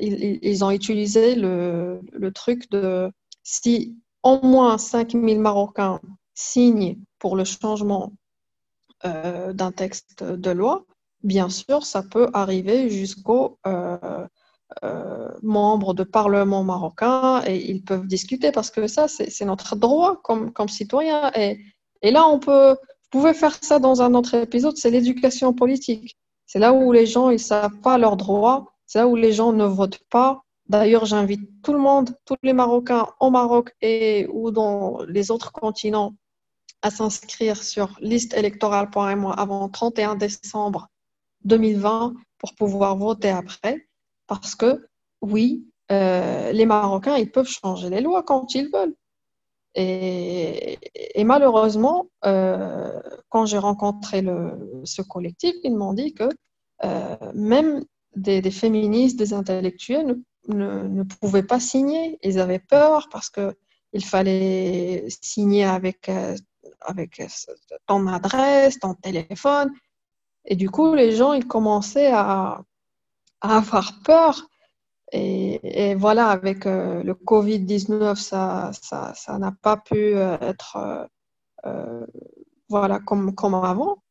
ils, 0.00 0.64
ont 0.64 0.72
utilisé 0.72 1.36
le, 1.36 2.00
le 2.12 2.32
truc 2.32 2.68
de 2.70 3.12
si 3.44 3.96
au 4.24 4.40
moins 4.44 4.76
5000 4.76 5.38
Marocains 5.40 6.00
signe 6.36 6.98
pour 7.18 7.34
le 7.34 7.44
changement 7.44 8.12
euh, 9.04 9.52
d'un 9.52 9.72
texte 9.72 10.22
de 10.22 10.50
loi, 10.50 10.84
bien 11.24 11.48
sûr, 11.48 11.84
ça 11.84 12.02
peut 12.02 12.28
arriver 12.32 12.88
jusqu'aux 12.88 13.58
euh, 13.66 14.26
euh, 14.84 15.30
membres 15.42 15.94
de 15.94 16.04
parlement 16.04 16.62
marocain 16.62 17.42
et 17.46 17.70
ils 17.70 17.82
peuvent 17.82 18.06
discuter 18.06 18.52
parce 18.52 18.70
que 18.70 18.86
ça, 18.86 19.08
c'est 19.08 19.44
notre 19.44 19.76
droit 19.76 20.20
comme, 20.22 20.52
comme 20.52 20.68
citoyen. 20.68 21.32
Et, 21.34 21.58
et, 22.02 22.10
là, 22.10 22.26
on 22.28 22.38
peut, 22.38 22.70
vous 22.72 23.10
pouvez 23.10 23.34
faire 23.34 23.56
ça 23.62 23.78
dans 23.78 24.02
un 24.02 24.14
autre 24.14 24.34
épisode, 24.34 24.76
c'est 24.76 24.90
l'éducation 24.90 25.52
politique. 25.52 26.16
C'est 26.46 26.58
là 26.58 26.72
où 26.72 26.92
les 26.92 27.06
gens, 27.06 27.30
ils 27.30 27.40
savent 27.40 27.80
pas 27.80 27.98
leurs 27.98 28.16
droits, 28.16 28.72
c'est 28.86 28.98
là 28.98 29.08
où 29.08 29.16
les 29.16 29.32
gens 29.32 29.52
ne 29.52 29.64
votent 29.64 30.04
pas. 30.10 30.42
D'ailleurs, 30.68 31.06
j'invite 31.06 31.62
tout 31.62 31.72
le 31.72 31.78
monde, 31.78 32.10
tous 32.24 32.36
les 32.42 32.52
Marocains 32.52 33.06
au 33.20 33.30
Maroc 33.30 33.74
et 33.80 34.26
ou 34.32 34.50
dans 34.50 35.02
les 35.08 35.30
autres 35.30 35.52
continents 35.52 36.14
à 36.82 36.90
s'inscrire 36.90 37.62
sur 37.62 37.96
listeélectorale.moi 38.00 39.34
avant 39.34 39.68
31 39.68 40.14
décembre 40.16 40.88
2020 41.44 42.14
pour 42.38 42.54
pouvoir 42.54 42.96
voter 42.96 43.30
après. 43.30 43.88
Parce 44.26 44.54
que, 44.54 44.86
oui, 45.22 45.66
euh, 45.92 46.52
les 46.52 46.66
Marocains, 46.66 47.16
ils 47.16 47.30
peuvent 47.30 47.48
changer 47.48 47.90
les 47.90 48.00
lois 48.00 48.22
quand 48.22 48.54
ils 48.54 48.70
veulent. 48.72 48.94
Et, 49.78 50.78
malheureusement, 51.24 52.08
euh, 52.24 53.00
quand 53.28 53.44
j'ai 53.44 53.58
rencontré 53.58 54.22
le, 54.22 54.80
ce 54.84 55.02
collectif, 55.02 55.54
ils 55.64 55.76
m'ont 55.76 55.92
dit 55.92 56.14
que 56.14 56.28
euh, 56.84 57.16
même 57.34 57.84
des, 58.16 58.50
féministes, 58.50 59.18
des 59.18 59.34
intellectuels 59.34 60.18
ne, 60.48 60.54
ne, 60.54 60.88
ne, 60.88 61.02
pouvaient 61.02 61.42
pas 61.42 61.60
signer. 61.60 62.18
Ils 62.22 62.38
avaient 62.38 62.58
peur 62.58 63.08
parce 63.10 63.28
qu'il 63.28 64.04
fallait 64.04 65.04
signer 65.08 65.64
avec 65.64 66.10
avec 66.80 67.20
euh, 67.20 67.26
ton 67.86 68.06
adresse, 68.06 68.78
ton 68.78 68.94
téléphone. 68.94 69.72
Et 70.44 70.56
du 70.56 70.70
coup, 70.70 70.94
les 70.94 71.12
gens, 71.12 71.32
ils 71.32 71.46
commençaient 71.46 72.12
à, 72.12 72.62
avoir 73.40 74.00
peur. 74.04 74.48
Et, 75.12 75.94
voilà, 75.94 76.28
avec 76.28 76.66
euh, 76.66 77.02
le 77.02 77.14
Covid-19, 77.14 78.16
ça, 78.16 78.70
ça, 78.72 79.38
n'a 79.38 79.52
pas 79.62 79.76
pu 79.76 80.16
euh, 80.16 80.36
être 80.40 81.08
voilà, 82.68 83.00
comme, 83.00 83.34
comme 83.34 83.54
avant. 83.54 84.02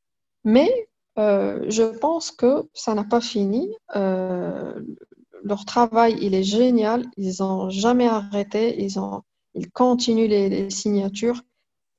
Mais 0.44 0.88
je 1.18 1.98
pense 1.98 2.32
que 2.32 2.70
ça 2.74 2.94
n'a 2.94 3.04
pas 3.04 3.22
fini. 3.22 3.70
leur 3.94 5.66
travail, 5.66 6.18
il 6.22 6.34
est 6.34 6.44
génial. 6.44 7.06
Ils 7.18 7.36
n'ont 7.40 7.70
jamais 7.70 8.08
arrêté. 8.08 8.82
Ils, 8.84 9.00
ont, 9.00 9.22
ils 9.54 9.72
continuent 9.72 10.28
les 10.28 10.70
signatures. 10.70 11.42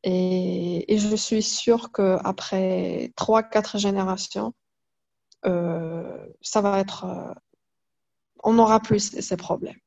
Et, 0.09 0.99
je 0.99 1.16
suis 1.16 1.42
sûre 1.42 1.90
qu'après 1.90 3.12
trois, 3.16 3.42
quatre 3.42 3.77
générations, 3.77 4.55
euh, 5.45 6.27
ça 6.40 6.61
va 6.61 6.79
être. 6.79 7.05
Euh, 7.05 7.35
on 8.45 8.55
n'aura 8.55 8.79
plus 8.79 9.21
ces 9.21 9.37
problèmes. 9.37 9.79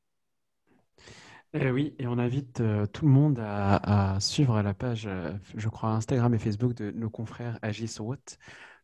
Eh 1.54 1.72
oui, 1.72 1.96
et 2.00 2.08
on 2.08 2.20
invite 2.20 2.60
euh, 2.60 2.86
tout 2.86 3.06
le 3.06 3.12
monde 3.12 3.40
à, 3.42 4.18
suivre 4.20 4.62
la 4.62 4.74
page, 4.74 5.10
je 5.56 5.70
crois, 5.70 5.92
Instagram 5.92 6.34
et 6.34 6.38
Facebook 6.38 6.74
de 6.74 6.92
nos 6.92 7.10
confrères 7.10 7.58
Agis 7.62 7.96
Watt 8.00 8.38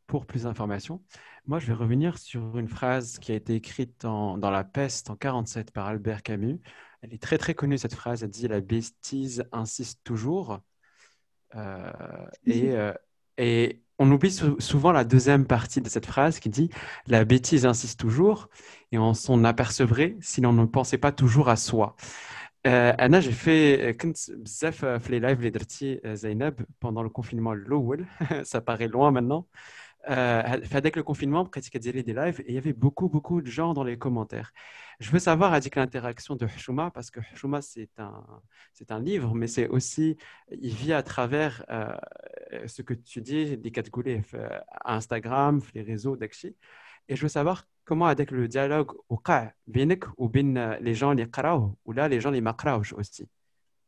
pour 0.08 0.26
plus 0.26 0.44
d'informations. 0.44 1.04
Moi, 1.48 1.60
je 1.60 1.68
vais 1.68 1.74
revenir 1.74 2.18
sur 2.18 2.58
une 2.58 2.70
phrase 2.70 3.20
qui 3.20 3.34
a 3.34 3.36
été 3.36 3.56
écrite 3.56 4.04
dans 4.04 4.38
La 4.38 4.64
Peste 4.64 5.10
en 5.10 5.18
47 5.18 5.72
par 5.72 5.88
Albert 5.88 6.24
Camus. 6.24 6.62
Elle 7.02 7.14
est 7.14 7.22
très 7.22 7.38
très 7.38 7.54
connue, 7.56 7.78
cette 7.78 7.94
phrase. 7.94 8.24
Elle 8.24 8.30
dit 8.30 8.48
La 8.48 8.62
bêtise 8.62 9.44
insiste 9.52 10.00
toujours. 10.06 10.62
Euh, 11.56 11.92
euh, 12.48 12.94
et, 13.38 13.82
on 13.98 14.12
oublie 14.12 14.38
souvent 14.60 14.92
la 14.92 15.06
deuxième 15.06 15.46
partie 15.46 15.80
de 15.80 15.88
cette 15.88 16.06
phrase 16.06 16.40
qui 16.40 16.50
dit 16.50 16.70
La 17.08 17.24
bêtise 17.24 17.66
insiste 17.66 17.98
toujours 17.98 18.50
et 18.92 18.98
on 18.98 19.14
s'en 19.14 19.46
apercevrait 19.46 20.18
si 20.20 20.42
l'on 20.42 20.52
ne 20.52 20.66
pensait 20.66 20.98
pas 20.98 21.14
toujours 21.14 21.48
à 21.48 21.56
soi. 21.56 21.96
Euh, 22.68 22.92
Anna, 22.98 23.22
j'ai 23.22 23.32
fait 23.32 23.96
les 25.12 25.22
lives 25.22 25.42
les 25.42 25.52
Zainab 26.14 26.62
pendant 26.82 27.04
le 27.04 27.10
confinement 27.10 27.54
l'Owel, 27.54 28.06
ça 28.44 28.60
paraît 28.60 28.90
loin 28.90 29.12
maintenant. 29.12 29.48
Euh, 30.08 30.44
avec 30.72 30.96
le 30.96 31.04
confinement, 31.04 31.46
pratique 31.46 31.76
des 32.04 32.14
lives 32.14 32.40
et 32.42 32.50
il 32.50 32.56
y 32.56 32.58
avait 32.60 32.74
beaucoup, 32.74 33.10
beaucoup 33.10 33.42
de 33.42 33.48
gens 33.48 33.74
dans 33.74 33.84
les 33.84 33.98
commentaires. 33.98 34.52
Je 35.00 35.10
veux 35.10 35.18
savoir 35.20 35.54
avec 35.54 35.76
l'interaction 35.76 36.36
de 36.36 36.46
Hshuma, 36.46 36.92
parce 36.92 37.10
que 37.10 37.20
Hshuma, 37.22 37.62
c'est 37.64 37.90
un, 38.00 38.24
c'est 38.72 38.92
un 38.92 39.00
livre, 39.00 39.34
mais 39.34 39.48
c'est 39.48 39.68
aussi, 39.68 40.18
il 40.52 40.74
vit 40.76 40.94
à 40.94 41.02
travers 41.02 41.66
euh, 41.70 41.96
ce 42.68 42.84
que 42.84 42.94
tu 42.94 43.22
dis, 43.22 43.58
des 43.58 43.72
catégories 43.72 44.22
euh, 44.36 44.48
à 44.70 44.96
Instagram, 44.96 45.60
les 45.74 45.82
réseaux 45.82 46.16
d'Akshi. 46.16 46.56
Et 47.08 47.16
je 47.16 47.22
veux 47.24 47.30
savoir 47.30 47.66
comment 47.84 48.06
avec 48.06 48.30
le 48.32 48.48
dialogue 48.48 48.92
au 49.10 49.18
cas, 49.18 49.54
ou 50.18 50.30
bien 50.30 50.78
les 50.82 50.94
gens 50.94 51.14
les 51.14 51.28
ou 51.86 51.92
là 51.94 52.08
les 52.08 52.22
gens 52.22 52.32
les 52.32 52.42
aussi. 52.94 53.28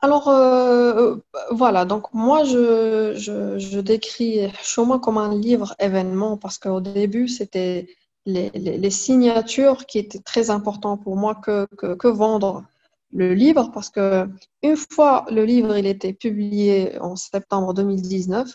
Alors, 0.01 0.27
euh, 0.27 1.15
voilà, 1.51 1.85
donc 1.85 2.13
moi, 2.13 2.43
je, 2.43 3.13
je, 3.15 3.57
je 3.57 3.79
décris 3.79 4.47
Hshuma 4.61 4.99
comme 4.99 5.17
un 5.17 5.35
livre 5.35 5.75
événement 5.79 6.37
parce 6.37 6.59
qu'au 6.59 6.81
début, 6.81 7.27
c'était 7.27 7.87
les, 8.27 8.89
signatures 8.89 9.85
qui 9.85 9.99
étaient 9.99 10.19
très 10.19 10.49
importantes 10.49 11.03
pour 11.03 11.15
moi 11.15 11.35
que, 11.35 11.65
que, 11.75 12.07
vendre 12.07 12.63
le 13.11 13.33
livre 13.33 13.71
parce 13.73 13.89
que 13.89 14.27
une 14.63 14.75
fois 14.75 15.25
le 15.31 15.45
livre 15.45 15.77
il 15.77 15.85
était 15.87 16.13
publié 16.13 16.99
en 16.99 17.15
septembre 17.15 17.73
2019, 17.73 18.53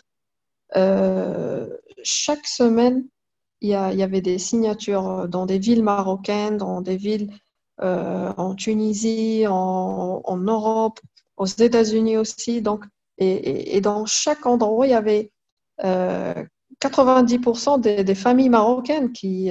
euh, 0.75 1.67
chaque 2.03 2.45
semaine 2.45 3.05
il 3.61 3.69
y, 3.69 3.75
a, 3.75 3.91
il 3.93 3.99
y, 3.99 4.03
avait 4.03 4.21
des 4.21 4.37
signatures 4.37 5.27
dans 5.27 5.45
des 5.45 5.57
villes 5.57 5.83
marocaines, 5.83 6.57
dans 6.57 6.81
des 6.81 6.97
villes 6.97 7.31
en 7.79 8.55
Tunisie, 8.55 9.45
en, 9.47 10.21
en, 10.23 10.37
Europe, 10.37 10.99
aux 11.37 11.45
États-Unis 11.45 12.17
aussi. 12.17 12.61
Donc, 12.61 12.85
et, 13.17 13.79
dans 13.81 14.05
chaque 14.05 14.45
endroit, 14.45 14.87
il 14.87 14.91
y 14.91 14.93
avait 14.93 15.31
90% 15.79 17.79
des, 17.79 18.03
des, 18.03 18.15
familles 18.15 18.49
marocaines 18.49 19.11
qui, 19.11 19.49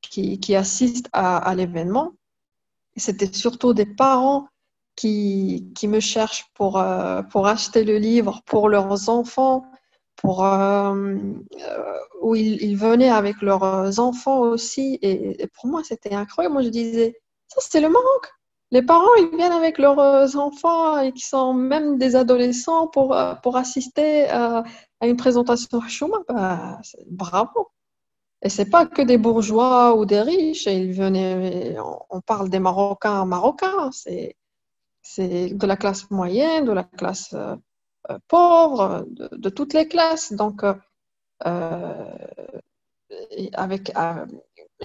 qui, 0.00 0.40
qui, 0.40 0.54
assistent 0.54 1.08
à, 1.12 1.54
l'événement. 1.54 2.12
C'était 2.96 3.32
surtout 3.32 3.74
des 3.74 3.86
parents 3.86 4.48
qui, 4.96 5.70
qui 5.76 5.86
me 5.86 6.00
cherchent 6.00 6.46
pour, 6.54 6.82
pour 7.30 7.46
acheter 7.46 7.84
le 7.84 7.98
livre 7.98 8.40
pour 8.46 8.68
leurs 8.68 9.08
enfants 9.08 9.64
pour, 10.18 10.44
euh, 10.44 11.16
euh, 11.60 11.98
où 12.20 12.34
ils, 12.34 12.60
ils, 12.62 12.76
venaient 12.76 13.10
avec 13.10 13.40
leurs 13.40 13.98
enfants 14.00 14.40
aussi. 14.40 14.98
Et, 15.00 15.42
et 15.42 15.46
pour 15.46 15.66
moi, 15.66 15.82
c'était 15.84 16.14
incroyable. 16.14 16.54
Moi, 16.54 16.62
je 16.62 16.68
disais, 16.68 17.20
ça, 17.46 17.60
c'est 17.62 17.80
le 17.80 17.88
Maroc. 17.88 18.34
Les 18.70 18.82
parents, 18.82 19.14
ils 19.18 19.34
viennent 19.36 19.52
avec 19.52 19.78
leurs 19.78 20.36
enfants 20.36 20.98
et 21.00 21.12
qui 21.12 21.22
sont 21.26 21.54
même 21.54 21.98
des 21.98 22.16
adolescents 22.16 22.86
pour, 22.86 23.14
euh, 23.14 23.34
pour 23.36 23.56
assister 23.56 24.28
à, 24.28 24.62
à 25.00 25.06
une 25.06 25.16
présentation 25.16 25.80
Chouma. 25.80 26.18
Bah, 26.28 26.80
bravo. 27.06 27.70
Et 28.42 28.48
c'est 28.48 28.70
pas 28.70 28.86
que 28.86 29.02
des 29.02 29.18
bourgeois 29.18 29.96
ou 29.96 30.04
des 30.04 30.20
riches. 30.20 30.66
Ils 30.66 30.92
venaient, 30.92 31.76
on 32.10 32.20
parle 32.20 32.50
des 32.50 32.60
Marocains 32.60 33.24
marocains. 33.24 33.90
C'est, 33.92 34.36
c'est 35.02 35.54
de 35.54 35.66
la 35.66 35.76
classe 35.76 36.10
moyenne, 36.10 36.66
de 36.66 36.72
la 36.72 36.84
classe 36.84 37.34
euh, 37.34 37.56
pauvres, 38.28 39.06
de, 39.10 39.28
de, 39.32 39.48
toutes 39.48 39.74
les 39.74 39.88
classes. 39.88 40.32
Donc, 40.32 40.62
euh, 41.46 42.04
avec, 43.54 43.96
euh, 43.96 44.26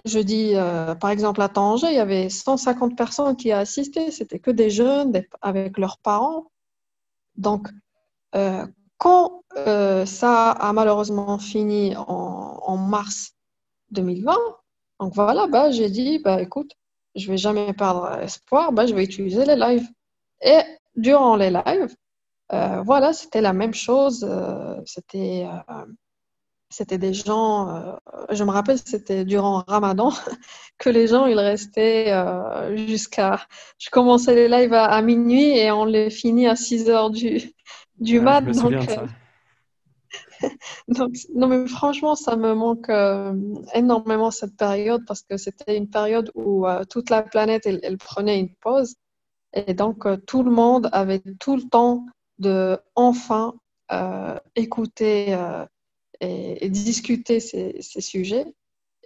je 0.05 0.19
dis, 0.19 0.53
par 0.99 1.09
exemple, 1.09 1.41
à 1.41 1.49
Tanger, 1.49 1.87
il 1.87 1.95
y 1.95 1.99
avait 1.99 2.29
150 2.29 2.97
personnes 2.97 3.35
qui 3.35 3.51
a 3.51 3.59
assisté. 3.59 4.11
C'était 4.11 4.39
que 4.39 4.51
des 4.51 4.69
jeunes 4.69 5.23
avec 5.41 5.77
leurs 5.77 5.97
parents. 5.99 6.51
Donc, 7.35 7.69
quand 8.97 9.43
ça 10.05 10.51
a 10.51 10.73
malheureusement 10.73 11.37
fini 11.37 11.95
en, 11.95 12.59
en 12.63 12.77
mars 12.77 13.33
2020, 13.91 14.35
donc 14.99 15.13
voilà, 15.15 15.47
bah, 15.47 15.71
j'ai 15.71 15.89
dit, 15.89 16.19
bah, 16.19 16.41
écoute, 16.41 16.71
je 17.15 17.29
vais 17.29 17.37
jamais 17.37 17.73
perdre 17.73 18.09
espoir, 18.19 18.71
bah, 18.71 18.85
je 18.85 18.93
vais 18.93 19.03
utiliser 19.03 19.45
les 19.45 19.55
lives. 19.55 19.87
Et 20.41 20.59
durant 20.95 21.35
les 21.35 21.49
lives, 21.49 21.95
euh, 22.53 22.81
voilà, 22.83 23.13
c'était 23.13 23.41
la 23.41 23.53
même 23.53 23.73
chose. 23.73 24.25
Euh, 24.27 24.79
c'était, 24.85 25.47
euh, 25.69 25.85
c'était 26.73 26.97
des 26.97 27.13
gens, 27.13 27.97
je 28.31 28.43
me 28.43 28.51
rappelle, 28.51 28.79
c'était 28.83 29.25
durant 29.25 29.63
Ramadan 29.67 30.11
que 30.79 30.89
les 30.89 31.07
gens, 31.07 31.27
ils 31.27 31.39
restaient 31.39 32.11
jusqu'à. 32.87 33.39
Je 33.77 33.89
commençais 33.89 34.33
les 34.33 34.47
lives 34.47 34.73
à, 34.73 35.01
minuit 35.01 35.57
et 35.57 35.71
on 35.71 35.85
les 35.85 36.09
finit 36.09 36.47
à 36.47 36.55
6 36.55 36.89
heures 36.89 37.11
du, 37.11 37.53
du 37.99 38.19
mat. 38.19 38.41
Donc, 38.41 38.73
donc, 40.87 41.15
non, 41.35 41.47
mais 41.47 41.67
franchement, 41.67 42.15
ça 42.15 42.35
me 42.35 42.53
manque 42.55 42.89
énormément 43.75 44.31
cette 44.31 44.57
période 44.57 45.03
parce 45.07 45.21
que 45.21 45.37
c'était 45.37 45.77
une 45.77 45.89
période 45.89 46.31
où 46.33 46.65
toute 46.89 47.11
la 47.11 47.21
planète, 47.21 47.65
elle, 47.65 47.79
elle, 47.83 47.97
prenait 47.97 48.39
une 48.39 48.53
pause. 48.55 48.95
Et 49.53 49.75
donc, 49.75 50.07
tout 50.25 50.41
le 50.41 50.49
monde 50.49 50.89
avait 50.91 51.21
tout 51.39 51.55
le 51.55 51.63
temps 51.63 52.07
de 52.39 52.79
enfin 52.95 53.53
euh, 53.91 54.39
écouter 54.55 55.33
euh, 55.33 55.65
et, 56.21 56.69
discuter 56.69 57.39
ces, 57.39 57.81
sujets. 57.81 58.45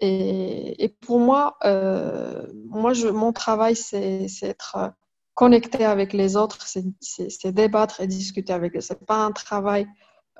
Et, 0.01 0.95
pour 1.01 1.19
moi, 1.19 1.57
euh, 1.63 2.45
moi 2.65 2.93
je, 2.93 3.07
mon 3.07 3.33
travail, 3.33 3.75
c'est 3.75 4.27
être 4.41 4.93
connecté 5.33 5.85
avec 5.85 6.13
les 6.13 6.35
autres, 6.35 6.67
c'est 6.67 7.51
débattre 7.51 8.01
et 8.01 8.07
discuter 8.07 8.53
avec 8.53 8.75
eux. 8.75 8.81
Ce 8.81 8.93
n'est 8.93 8.99
pas 8.99 9.23
un 9.23 9.31
travail 9.31 9.87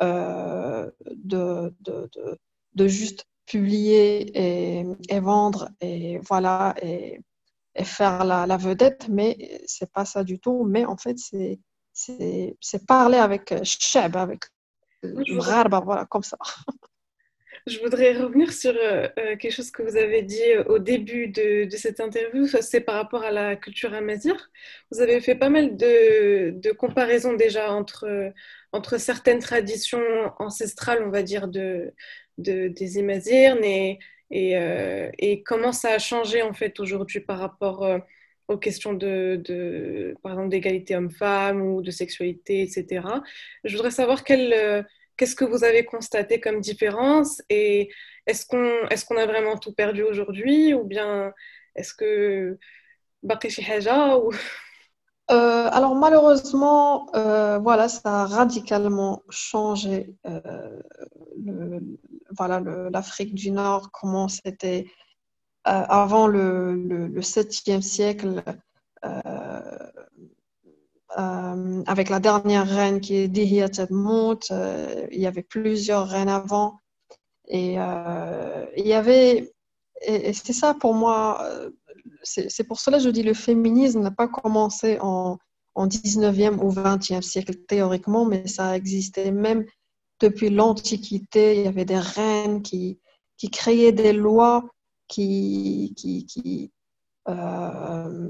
euh, 0.02 0.90
de, 1.16 1.74
de, 1.82 2.10
de, 2.74 2.88
juste 2.88 3.26
publier 3.46 4.80
et, 5.10 5.20
vendre 5.20 5.70
et 5.82 6.20
voilà 6.20 6.76
et, 6.82 7.22
faire 7.84 8.26
la, 8.26 8.48
la, 8.48 8.58
vedette, 8.58 9.08
mais 9.10 9.62
c'est 9.68 9.92
pas 9.92 10.06
ça 10.06 10.24
du 10.24 10.40
tout. 10.40 10.64
Mais 10.66 10.86
en 10.86 10.98
fait, 10.98 11.18
c'est 11.94 12.86
parler 12.88 13.18
avec 13.18 13.54
Cheb, 13.64 14.16
euh, 15.06 15.16
avec 15.16 15.30
Mgharba, 15.30 15.80
voilà, 15.80 16.06
comme 16.06 16.24
ça. 16.24 16.38
Je 17.68 17.80
voudrais 17.80 18.14
revenir 18.14 18.54
sur 18.54 18.72
euh, 18.72 19.10
euh, 19.20 19.36
quelque 19.36 19.52
chose 19.52 19.72
que 19.72 19.84
vous 19.84 19.98
avez 19.98 20.22
dit 20.22 20.56
au 20.68 20.80
début 20.80 21.28
de, 21.28 21.66
de 21.66 21.78
cette 21.78 22.00
interview, 22.00 22.48
c'est 22.48 22.80
par 22.80 22.96
rapport 22.96 23.24
à 23.24 23.32
la 23.32 23.58
culture 23.58 23.94
amazir. 23.94 24.50
Vous 24.90 25.02
avez 25.02 25.20
fait 25.20 25.36
pas 25.36 25.50
mal 25.50 25.76
de, 25.76 26.52
de 26.52 26.72
comparaisons 26.72 27.34
déjà 27.34 27.74
entre, 27.74 28.32
entre 28.72 28.98
certaines 28.98 29.40
traditions 29.40 30.00
ancestrales, 30.40 31.04
on 31.04 31.10
va 31.10 31.24
dire, 31.24 31.50
de, 31.50 31.94
de 32.38 32.70
des 32.70 33.00
Amazirs 33.00 33.58
et, 33.64 34.00
et, 34.32 34.58
euh, 34.58 35.10
et, 35.18 35.44
comment 35.44 35.74
ça 35.74 35.90
a 35.92 36.00
changé 36.00 36.42
en 36.42 36.54
fait 36.54 36.80
aujourd'hui 36.80 37.20
par 37.20 37.40
rapport 37.40 37.86
aux 38.48 38.58
questions 38.58 38.94
de, 38.94 40.16
par 40.24 40.34
exemple, 40.34 40.50
d'égalité 40.50 40.96
homme-femme 40.96 41.62
ou 41.62 41.82
de 41.82 41.92
sexualité, 41.92 42.62
etc. 42.62 43.06
Je 43.64 43.76
voudrais 43.76 43.92
savoir 43.92 44.24
quel, 44.24 44.54
euh, 44.54 44.84
qu'est-ce 45.18 45.36
que 45.36 45.46
vous 45.46 45.64
avez 45.64 45.84
constaté 45.86 46.40
comme 46.40 46.62
différence 46.62 47.42
et 47.50 47.90
est-ce 48.26 48.46
qu'on, 48.46 48.88
est-ce 48.90 49.06
qu'on 49.06 49.18
a 49.18 49.26
vraiment 49.26 49.58
tout 49.58 49.74
perdu 49.74 50.04
aujourd'hui 50.04 50.74
ou 50.74 50.84
bien 50.84 51.34
est-ce 51.76 51.94
que 51.94 52.58
ou... 53.24 54.32
Euh, 55.30 55.68
alors 55.74 55.94
malheureusement, 55.94 57.14
euh, 57.14 57.58
voilà, 57.58 57.90
ça 57.90 58.22
a 58.22 58.26
radicalement 58.26 59.24
changé. 59.30 60.16
Voilà, 62.32 62.62
l'Afrique 62.90 63.36
du 63.36 63.52
Nord, 63.52 63.92
comment 63.92 64.30
c'était 64.30 64.86
avant 65.68 66.28
le, 66.28 66.76
le, 66.76 67.08
le 67.08 67.22
7e 67.22 67.82
siècle, 67.82 68.44
euh, 69.06 69.90
euh, 71.18 71.84
avec 71.86 72.10
la 72.10 72.20
dernière 72.20 72.68
reine 72.68 73.02
qui 73.02 73.16
est 73.16 73.28
Dihya 73.28 73.70
Tadmout, 73.70 74.52
il 75.12 75.20
y 75.20 75.28
avait 75.28 75.44
plusieurs 75.44 76.08
reines 76.08 76.30
avant. 76.30 76.80
Et 77.50 77.74
il 77.74 78.88
y 78.88 78.94
avait, 78.94 79.54
et 80.02 80.34
c'est 80.34 80.54
ça 80.54 80.74
pour 80.74 80.94
moi, 80.94 81.50
c'est 82.24 82.64
pour 82.66 82.80
cela 82.80 82.98
que 82.98 83.04
je 83.04 83.10
dis 83.10 83.24
le 83.24 83.34
féminisme 83.34 84.02
n'a 84.02 84.12
pas 84.12 84.28
commencé 84.28 84.98
en, 85.02 85.38
en 85.76 85.88
19e 85.88 86.60
ou 86.60 86.72
20e 86.72 87.22
siècle 87.22 87.56
théoriquement, 87.68 88.26
mais 88.26 88.48
ça 88.48 88.76
existait 88.76 89.32
même 89.32 89.66
depuis 90.20 90.50
l'Antiquité. 90.50 91.58
Il 91.58 91.64
y 91.64 91.68
avait 91.68 91.86
des 91.86 92.00
reines 92.00 92.62
qui, 92.62 93.00
qui 93.38 93.50
créaient 93.50 93.92
des 93.92 94.14
lois 94.14 94.66
qui, 95.08 96.72
euh, 97.28 98.30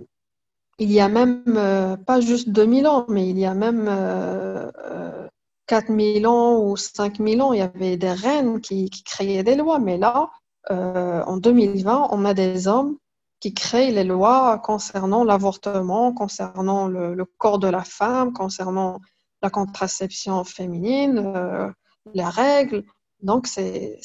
il 0.79 0.91
y 0.91 0.99
a 0.99 1.09
même 1.09 1.43
euh, 1.47 1.97
pas 1.97 2.19
juste 2.21 2.49
2000 2.49 2.87
ans, 2.87 3.05
mais 3.09 3.29
il 3.29 3.39
y 3.39 3.45
a 3.45 3.53
même 3.53 3.87
euh, 3.89 5.27
4000 5.67 6.27
ans 6.27 6.61
ou 6.63 6.77
5000 6.77 7.41
ans, 7.41 7.53
il 7.53 7.59
y 7.59 7.61
avait 7.61 7.97
des 7.97 8.11
reines 8.11 8.61
qui, 8.61 8.89
créaient 9.03 9.43
des 9.43 9.55
lois. 9.55 9.79
Mais 9.79 9.97
là, 9.97 10.29
euh, 10.71 11.23
en 11.25 11.37
2020, 11.37 12.09
on 12.11 12.25
a 12.25 12.33
des 12.33 12.67
hommes 12.67 12.97
qui 13.39 13.53
créent 13.53 13.91
les 13.91 14.03
lois 14.03 14.59
concernant 14.59 15.23
l'avortement, 15.23 16.13
concernant 16.13 16.87
le, 16.87 17.25
corps 17.37 17.59
de 17.59 17.67
la 17.67 17.83
femme, 17.83 18.33
concernant 18.33 18.99
la 19.41 19.49
contraception 19.49 20.43
féminine, 20.43 21.19
euh, 21.35 21.69
les 22.13 22.23
règles. 22.23 22.83
Donc, 23.21 23.47
il 23.57 23.99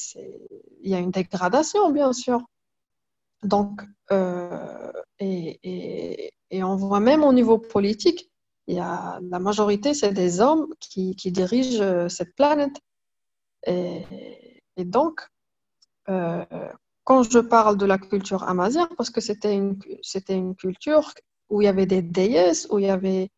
y 0.83 0.95
a 0.95 0.99
une 0.99 1.11
dégradation, 1.11 1.91
bien 1.91 2.13
sûr. 2.13 2.41
Donc, 3.43 3.81
euh, 4.11 4.91
et, 5.19 6.31
on 6.51 6.75
voit 6.75 6.99
même 6.99 7.23
au 7.23 7.33
niveau 7.33 7.57
politique, 7.57 8.29
il 8.67 8.75
y 8.75 8.79
a, 8.79 9.19
la 9.29 9.39
majorité, 9.39 9.93
c'est 9.93 10.13
des 10.13 10.39
hommes 10.39 10.67
qui, 10.79 11.15
dirigent 11.15 11.81
euh, 11.81 12.09
cette 12.09 12.35
planète. 12.35 12.79
Et, 13.67 14.05
donc, 14.77 15.27
euh, 16.09 16.45
quand 17.03 17.23
je 17.23 17.39
parle 17.39 17.77
de 17.77 17.85
la 17.85 17.97
culture 17.97 18.43
amazigh, 18.43 18.87
parce 18.97 19.09
que 19.09 19.21
c'était 19.21 19.53
une, 19.53 20.55
culture 20.55 21.13
où 21.49 21.61
il 21.61 21.65
y 21.65 21.67
avait 21.67 21.85
des 21.85 22.01
déesses, 22.01 22.67
où 22.71 22.79
il 22.79 22.83
n'y 22.83 22.91
avait 22.91 23.29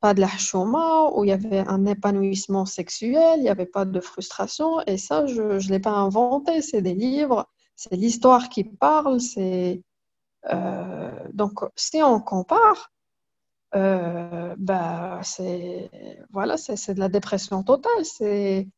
pas 0.00 0.14
de 0.14 0.20
la 0.20 0.28
chouma, 0.28 1.10
où 1.14 1.24
il 1.24 1.28
y 1.28 1.32
avait 1.32 1.60
un 1.66 1.86
épanouissement 1.86 2.66
sexuel, 2.66 3.38
il 3.38 3.42
n'y 3.42 3.48
avait 3.48 3.66
pas 3.66 3.84
de 3.84 4.00
frustration. 4.00 4.80
Et 4.86 4.98
ça, 4.98 5.26
je 5.26 5.42
ne 5.42 5.70
l'ai 5.70 5.80
pas 5.80 5.92
inventé, 5.92 6.60
c'est 6.60 6.82
des 6.82 6.94
livres 6.94 7.48
c'est 7.76 7.96
l'histoire 7.96 8.48
qui 8.48 8.64
parle. 8.64 9.20
C'est 9.20 9.82
euh, 10.52 11.10
donc 11.32 11.60
si 11.76 12.02
on 12.02 12.20
compare, 12.20 12.92
euh, 13.74 14.54
bah, 14.58 15.20
c'est 15.22 15.90
voilà, 16.30 16.56
c'est 16.56 16.94
de 16.94 17.00
la 17.00 17.08
dépression 17.08 17.62
totale. 17.62 18.04
C'est 18.04 18.68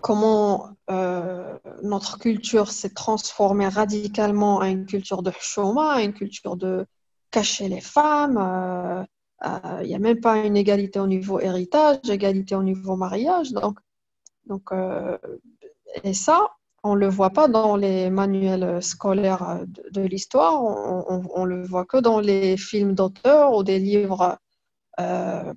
comment 0.00 0.70
euh, 0.90 1.58
notre 1.82 2.18
culture 2.18 2.70
s'est 2.70 2.94
transformée 2.94 3.68
radicalement 3.68 4.60
à 4.60 4.68
une 4.68 4.86
culture 4.86 5.22
de 5.22 5.32
chômage, 5.38 5.98
à 5.98 6.02
une 6.02 6.14
culture 6.14 6.56
de, 6.56 6.86
cacher 7.30 7.68
les 7.68 7.80
femmes. 7.80 9.06
Il 9.82 9.86
n'y 9.86 9.94
a 9.94 9.98
même 9.98 10.20
pas 10.20 10.38
une 10.38 10.56
égalité 10.56 10.98
au 11.00 11.06
niveau 11.06 11.38
héritage, 11.40 11.98
égalité 12.08 12.54
au 12.54 12.62
niveau 12.62 12.96
mariage. 12.96 13.52
Donc, 13.52 13.78
donc 14.46 14.70
et 16.02 16.14
ça, 16.14 16.55
on 16.86 16.94
ne 16.94 17.00
le 17.00 17.08
voit 17.08 17.30
pas 17.30 17.48
dans 17.48 17.76
les 17.76 18.10
manuels 18.10 18.82
scolaires 18.82 19.60
de, 19.66 20.02
l'histoire, 20.02 20.62
on, 20.62 21.46
ne 21.46 21.50
le 21.50 21.66
voit 21.66 21.84
que 21.84 21.98
dans 21.98 22.20
les 22.20 22.56
films 22.56 22.94
d'auteurs 22.94 23.54
ou 23.54 23.62
des 23.62 23.78
livres 23.78 24.38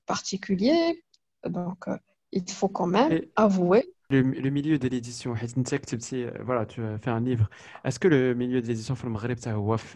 particuliers. 0.06 1.04
Donc, 1.48 1.86
il 2.32 2.50
faut 2.52 2.68
quand 2.68 2.88
même 2.88 3.22
avouer 3.36 3.94
le, 4.12 4.22
le, 4.22 4.50
milieu 4.50 4.80
de 4.80 4.88
l'édition, 4.88 5.36
voilà, 6.44 6.66
tu 6.66 6.84
as 6.84 6.98
fait 6.98 7.12
un 7.12 7.20
livre. 7.20 7.48
Est-ce 7.84 8.00
que 8.00 8.08
le 8.08 8.34
milieu 8.34 8.60
de 8.60 8.68
l'édition 8.68 8.96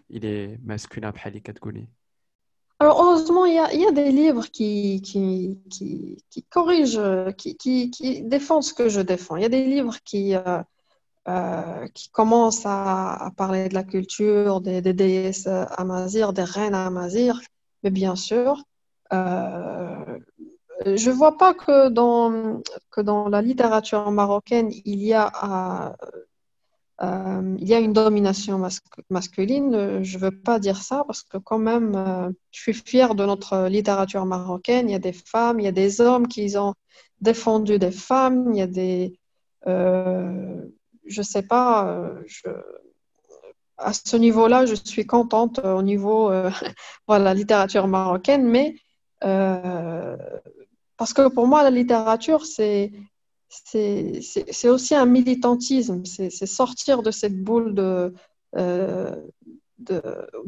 il 0.10 0.26
est 0.26 0.60
masculin 0.63 1.12
Alors, 2.78 3.02
heureusement, 3.02 3.46
il 3.46 3.56
y, 3.56 3.58
a, 3.58 3.74
il 3.74 3.82
y 3.82 3.88
a 3.88 3.91
des 3.91 4.12
livres 4.12 4.46
qui, 4.46 5.02
qui, 5.02 5.60
qui, 5.72 6.24
qui 6.30 6.43
corrigent, 6.43 7.34
qui, 7.38 7.58
qui, 7.58 7.89
qui, 7.89 8.22
défendent 8.22 8.63
ce 8.63 8.76
que 8.76 8.88
je 8.88 9.02
défends. 9.02 9.36
Il 9.38 9.41
y 9.41 9.46
a 9.46 9.50
des 9.50 9.65
livres 9.65 9.98
qui, 10.06 10.36
euh, 10.36 10.62
euh, 11.27 11.88
qui 11.93 12.09
commencent 12.09 12.65
à, 12.65 13.31
parler 13.38 13.69
de 13.69 13.73
la 13.73 13.83
culture, 13.83 14.62
des, 14.62 14.81
des 14.81 14.93
déesses 14.93 15.47
amazir, 15.47 16.33
des 16.33 16.43
reines 16.43 16.75
amazir. 16.75 17.39
Mais 17.83 17.91
bien 17.91 18.15
sûr, 18.15 18.63
euh, 19.13 20.19
je 20.86 21.09
ne 21.09 21.15
vois 21.15 21.38
pas 21.38 21.53
que 21.53 21.89
dans, 21.89 22.62
que 22.91 23.01
dans 23.01 23.29
la 23.29 23.41
littérature 23.41 24.09
marocaine, 24.12 24.69
il 24.86 25.03
y 25.03 25.13
a, 25.13 25.95
euh, 27.01 27.55
il 27.59 27.67
y 27.67 27.73
a 27.73 27.79
une 27.79 27.93
domination 27.93 28.62
masculine. 29.09 30.03
Je 30.03 30.17
ne 30.17 30.21
veux 30.21 30.31
pas 30.31 30.59
dire 30.59 30.81
ça 30.81 31.03
parce 31.05 31.23
que 31.23 31.38
quand 31.38 31.57
même, 31.57 31.95
euh, 31.95 32.29
je 32.51 32.62
suis 32.62 32.73
fière 32.73 33.15
de 33.15 33.25
notre 33.25 33.67
littérature 33.67 34.25
marocaine. 34.25 34.89
Il 34.89 34.93
y 34.93 34.95
a 34.95 34.99
des 34.99 35.13
femmes, 35.13 35.59
il 35.59 35.63
y 35.63 35.67
a 35.67 35.71
des 35.71 36.01
hommes 36.01 36.27
qui 36.27 36.55
ont 36.57 36.73
défendu 37.21 37.79
des 37.79 37.91
femmes. 37.91 38.53
Il 38.53 38.57
y 38.57 38.62
a 38.62 38.67
des... 38.67 39.19
Euh, 39.67 40.65
je 41.06 41.22
ne 41.22 41.26
sais 41.26 41.44
pas, 41.44 42.12
à 43.78 43.94
ce 43.94 44.18
niveau-là, 44.18 44.66
je 44.66 44.76
suis 44.76 45.06
contente 45.06 45.60
au 45.60 45.82
niveau 45.82 46.32
de 46.32 46.50
voilà, 47.08 47.26
la 47.26 47.34
littérature 47.34 47.88
marocaine, 47.88 48.46
mais 48.46 48.76
parce 50.98 51.13
que 51.13 51.28
pour 51.28 51.48
moi, 51.48 51.63
la 51.63 51.72
littérature, 51.72 52.46
c'est 52.46 52.92
aussi 54.66 54.96
un 54.96 55.06
militantisme, 55.06 56.04
c'est 56.06 56.46
sortir 56.46 57.04
de 57.04 57.12
cette 57.12 57.42
boule 57.44 57.74
de, 57.74 58.13
euh, 58.56 59.16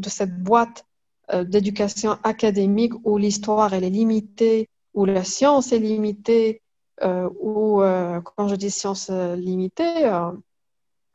cette 0.08 0.42
boîte 0.44 0.86
euh, 1.34 1.44
d'éducation 1.44 2.18
académique 2.24 2.94
où 3.04 3.18
l'histoire 3.18 3.74
est 3.74 3.90
limitée, 3.90 4.70
où 4.94 5.06
la 5.06 5.24
science 5.24 5.72
est 5.72 5.80
limitée, 5.80 6.62
euh, 7.02 7.30
où 7.40 7.82
quand 8.24 8.48
je 8.48 8.56
dis 8.56 8.72
science 8.72 9.10
limitée, 9.10 10.10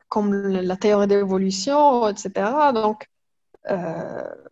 comme 0.09 0.33
la 0.33 0.75
théorie 0.75 1.07
d'évolution, 1.07 2.07
etc. 2.07 2.71
Donc, 2.73 3.07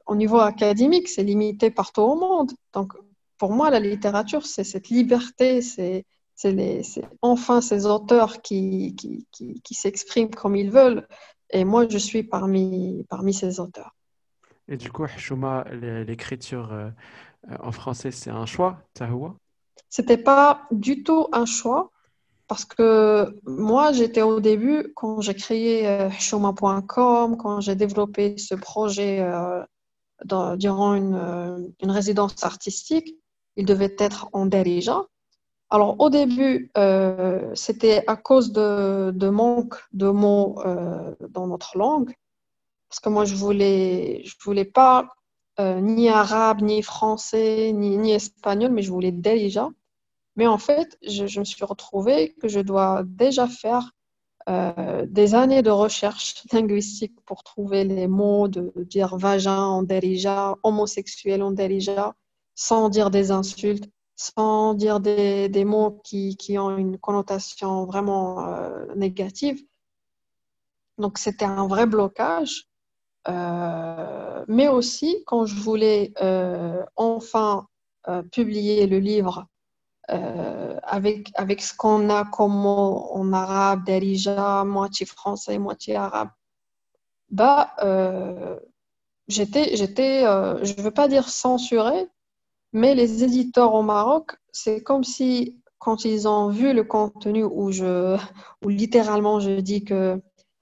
au 0.05 0.15
niveau 0.15 0.39
académique, 0.39 1.07
c'est 1.09 1.23
limité 1.23 1.71
partout 1.71 2.01
au 2.01 2.15
monde. 2.15 2.51
Donc, 2.73 2.93
pour 3.37 3.51
moi, 3.51 3.69
la 3.69 3.79
littérature, 3.79 4.45
c'est 4.45 4.63
cette 4.63 4.89
liberté, 4.89 5.61
c'est 5.61 6.05
enfin 7.21 7.61
ces 7.61 7.85
auteurs 7.85 8.41
qui, 8.41 8.95
qui, 8.95 9.25
qui, 9.61 9.73
s'expriment 9.73 10.29
comme 10.29 10.55
ils 10.55 10.71
veulent. 10.71 11.07
Et 11.51 11.65
moi, 11.65 11.87
je 11.89 11.97
suis 11.97 12.23
parmi, 12.23 13.05
parmi 13.09 13.33
ces 13.33 13.59
auteurs. 13.59 13.95
Et 14.67 14.77
du 14.77 14.91
coup, 14.91 15.05
Chouma, 15.07 15.65
l'écriture 15.71 16.71
euh, 16.71 16.89
en 17.59 17.71
français, 17.71 18.11
c'est 18.11 18.29
un 18.29 18.45
choix, 18.45 18.83
Tahoua? 18.93 19.35
C'était 19.89 20.17
pas 20.17 20.67
du 20.71 21.03
tout 21.03 21.27
un 21.31 21.45
choix. 21.45 21.91
Parce 22.47 22.65
que 22.65 23.39
moi, 23.45 23.91
j'étais 23.91 24.23
au 24.23 24.39
début, 24.39 24.91
quand 24.95 25.21
j'ai 25.21 25.35
créé 25.35 25.87
euh, 25.87 26.09
chouma.com, 26.09 27.37
quand 27.37 27.61
j'ai 27.61 27.75
développé 27.75 28.39
ce 28.39 28.55
projet 28.55 29.19
euh, 29.21 29.63
durant 30.55 30.95
une, 30.95 31.71
une, 31.79 31.91
résidence 31.91 32.43
artistique, 32.43 33.15
il 33.55 33.65
devait 33.65 33.95
être 33.99 34.29
en 34.33 34.47
Darija. 34.47 35.03
Alors 35.69 35.99
au 35.99 36.09
début, 36.09 36.71
euh, 36.77 37.51
c'était 37.53 38.03
à 38.07 38.15
cause 38.15 38.51
de, 38.51 39.29
manque 39.29 39.75
de 39.93 40.07
mots 40.07 40.59
euh, 40.65 41.13
dans 41.29 41.45
notre 41.45 41.77
langue, 41.77 42.13
parce 42.89 42.99
que 42.99 43.09
moi 43.09 43.25
je 43.25 43.35
voulais, 43.35 44.23
je 44.25 44.33
voulais 44.43 44.65
pas 44.65 45.09
euh, 45.59 45.79
ni 45.81 46.09
arabe, 46.09 46.61
ni 46.61 46.81
français, 46.81 47.71
ni, 47.73 48.11
espagnol, 48.11 48.71
mais 48.71 48.81
je 48.81 48.91
voulais 48.91 49.11
Darija. 49.11 49.69
Mais 50.35 50.47
en 50.47 50.57
fait, 50.57 50.97
je, 51.05 51.39
me 51.39 51.45
suis 51.45 51.65
retrouvée 51.65 52.35
que 52.41 52.47
je 52.47 52.59
dois 52.59 53.03
déjà 53.05 53.47
faire 53.47 53.91
des 55.05 55.35
années 55.35 55.61
de 55.61 55.69
recherche 55.69 56.43
linguistique 56.51 57.13
pour 57.25 57.43
trouver 57.43 57.83
les 57.83 58.07
mots, 58.07 58.47
de, 58.47 58.73
dire 58.77 59.15
vagin 59.15 59.61
en 59.61 59.83
Darija, 59.83 60.55
homosexuel 60.63 61.43
en 61.43 61.51
Darija 61.51 62.15
sans 62.59 62.89
dire 62.89 63.09
des 63.09 63.31
insultes, 63.31 63.89
sans 64.17 64.73
dire 64.73 64.99
des, 64.99 65.47
des 65.47 65.63
mots 65.63 66.01
qui, 66.03 66.35
qui, 66.35 66.57
ont 66.57 66.75
une 66.75 66.97
connotation 66.97 67.85
vraiment 67.85 68.45
euh, 68.45 68.93
négative. 68.95 69.63
Donc 70.97 71.17
c'était 71.19 71.45
un 71.45 71.67
vrai 71.67 71.85
blocage. 71.85 72.68
Euh, 73.27 74.45
mais 74.47 74.67
aussi, 74.67 75.23
quand 75.25 75.45
je 75.45 75.55
voulais 75.55 76.13
euh, 76.21 76.83
enfin 76.95 77.67
publier 78.31 78.87
le 78.87 78.97
livre 78.97 79.45
avec, 80.07 81.29
avec 81.35 81.61
ce 81.61 81.75
qu'on 81.77 82.09
a 82.09 82.25
comme 82.25 82.53
mot 82.53 83.07
en 83.13 83.31
arabe, 83.33 83.83
derija, 83.83 84.63
moitié 84.63 85.05
français, 85.05 85.59
moitié 85.59 85.95
arabe, 85.95 86.29
bah, 87.29 87.75
j'étais, 89.27 89.75
j'étais 89.75 90.21
je 90.21 90.73
ne 90.75 90.81
veux 90.81 90.91
pas 90.91 91.07
dire 91.07 91.29
censurée, 91.29 92.07
mais 92.73 92.95
les 92.95 93.23
éditeurs 93.23 93.75
au 93.75 93.83
Maroc, 93.83 94.37
c'est 94.51 94.81
comme 94.81 95.03
si 95.03 95.59
quand 95.79 96.05
ils 96.05 96.27
ont 96.27 96.49
vu 96.49 96.73
le 96.73 96.83
contenu 96.83 97.43
où, 97.43 97.71
je, 97.71 98.17
où 98.63 98.69
littéralement 98.69 99.39
je 99.39 99.59
dis 99.59 99.83
que 99.83 100.21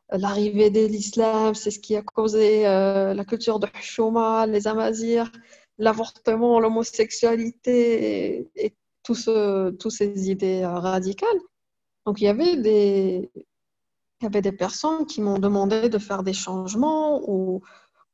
l'arrivée 0.10 0.70
de 0.70 0.86
l'islam, 0.86 1.54
c'est 1.56 1.72
ce 1.72 1.80
qui 1.80 1.96
a 1.96 2.02
causé 2.02 2.68
euh, 2.68 3.14
la 3.14 3.26
culture 3.26 3.60
de 3.60 3.68
Chouma, 3.82 4.48
les 4.48 4.68
Amazirs, 4.68 5.32
l'avortement, 5.78 6.60
l'homosexualité 6.60 8.40
et, 8.40 8.52
et 8.56 8.76
toutes 9.04 9.92
ces 9.92 10.30
idées 10.30 10.64
euh, 10.64 10.80
radicales. 10.80 11.40
Donc 12.06 12.22
il 12.22 12.26
y 12.26 12.28
avait 12.30 12.58
des, 12.58 13.30
il 13.36 14.24
y 14.24 14.26
avait 14.26 14.42
des 14.42 14.52
personnes 14.52 15.06
qui 15.06 15.22
m'ont 15.22 15.40
demandé 15.40 15.90
de 15.90 15.98
faire 15.98 16.24
des 16.24 16.34
changements 16.34 17.22
ou, 17.30 17.62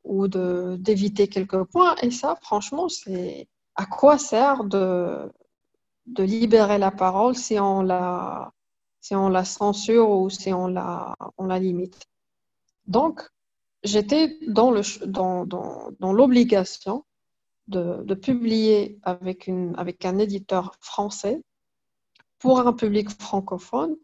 ou 0.03 0.27
d'éviter 0.27 1.27
quelques 1.27 1.63
points. 1.65 1.95
Et 2.01 2.11
ça, 2.11 2.37
franchement, 2.41 2.89
c'est 2.89 3.47
à 3.75 3.85
quoi 3.85 4.17
sert 4.17 4.63
de, 4.63 5.31
de 6.07 6.23
libérer 6.23 6.77
la 6.77 6.91
parole 6.91 7.35
si 7.35 7.59
on 7.59 7.81
la, 7.81 8.51
si 9.03 9.15
on 9.15 9.27
la 9.27 9.43
censure 9.43 10.09
ou 10.09 10.29
si 10.29 10.53
on 10.53 10.67
la, 10.67 11.15
on 11.37 11.45
la 11.45 11.59
limite. 11.59 11.99
Donc, 12.87 13.21
j'étais 13.83 14.39
dans, 14.47 14.71
le, 14.71 14.81
dans, 15.05 15.45
dans, 15.45 15.89
dans 15.99 16.13
l'obligation 16.13 17.03
de, 17.67 18.01
de, 18.03 18.13
publier 18.15 18.99
avec, 19.03 19.47
une, 19.47 19.75
avec 19.77 20.05
un 20.05 20.17
éditeur 20.19 20.75
français 20.79 21.41
pour 22.39 22.61
un 22.61 22.71
public 22.71 23.09
francophone. 23.09 23.97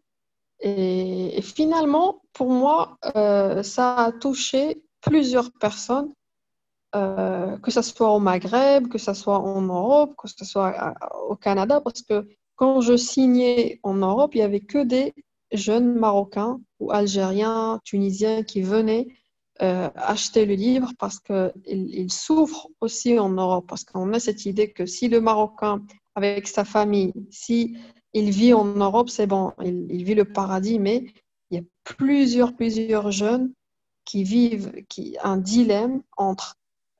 Et, 0.59 1.41
finalement, 1.43 2.21
pour 2.33 2.49
moi, 2.51 2.97
euh, 3.15 3.63
ça 3.63 3.95
a 3.95 4.11
touché 4.11 4.83
plusieurs 4.99 5.49
personnes 5.53 6.11
euh, 6.95 7.57
que 7.59 7.71
ce 7.71 7.81
soit 7.81 8.11
au 8.11 8.19
Maghreb, 8.19 8.89
que 8.89 8.97
ce 8.97 9.13
soit 9.13 9.39
en 9.39 9.61
Europe, 9.61 10.13
que 10.17 10.27
ce 10.27 10.43
soit 10.43 10.93
au 11.29 11.35
Canada, 11.37 11.79
parce 11.79 12.01
que 12.01 12.27
quand 12.59 12.81
je 12.81 12.97
signais 12.97 13.79
en 13.83 13.93
Europe, 13.93 14.35
il 14.35 14.39
n'y 14.39 14.43
avait 14.43 14.59
que 14.59 14.83
des 14.83 15.13
jeunes 15.53 15.93
Marocains 15.93 16.59
ou 16.81 16.91
Algériens, 16.91 17.79
Tunisiens 17.85 18.43
qui 18.43 18.61
venaient 18.61 19.07
euh, 19.61 19.89
acheter 19.95 20.45
le 20.45 20.55
livre 20.55 20.91
parce 20.99 21.21
qu'ils 21.21 21.53
ils 21.65 22.11
souffrent 22.11 22.67
aussi 22.81 23.17
en 23.17 23.29
Europe, 23.29 23.65
parce 23.65 23.85
qu'on 23.85 24.11
a 24.11 24.19
cette 24.19 24.45
idée 24.45 24.73
que 24.73 24.85
si 24.85 25.07
le 25.07 25.21
Marocain, 25.21 25.85
avec 26.15 26.49
sa 26.49 26.65
famille, 26.65 27.13
si 27.31 27.77
il 28.13 28.29
vit 28.29 28.53
en 28.53 28.65
Europe, 28.65 29.09
c'est 29.09 29.27
bon, 29.27 29.53
il, 29.63 29.87
il, 29.89 30.03
vit 30.03 30.15
le 30.15 30.25
paradis, 30.25 30.79
mais 30.79 31.05
il 31.51 31.59
y 31.59 31.61
a 31.61 31.63
plusieurs, 31.85 32.53
plusieurs 32.57 33.09
jeunes 33.09 33.53
qui 34.03 34.25
vivent 34.25 34.83
qui, 34.89 35.15
un 35.23 35.37
dilemme 35.37 36.01
entre 36.17 36.57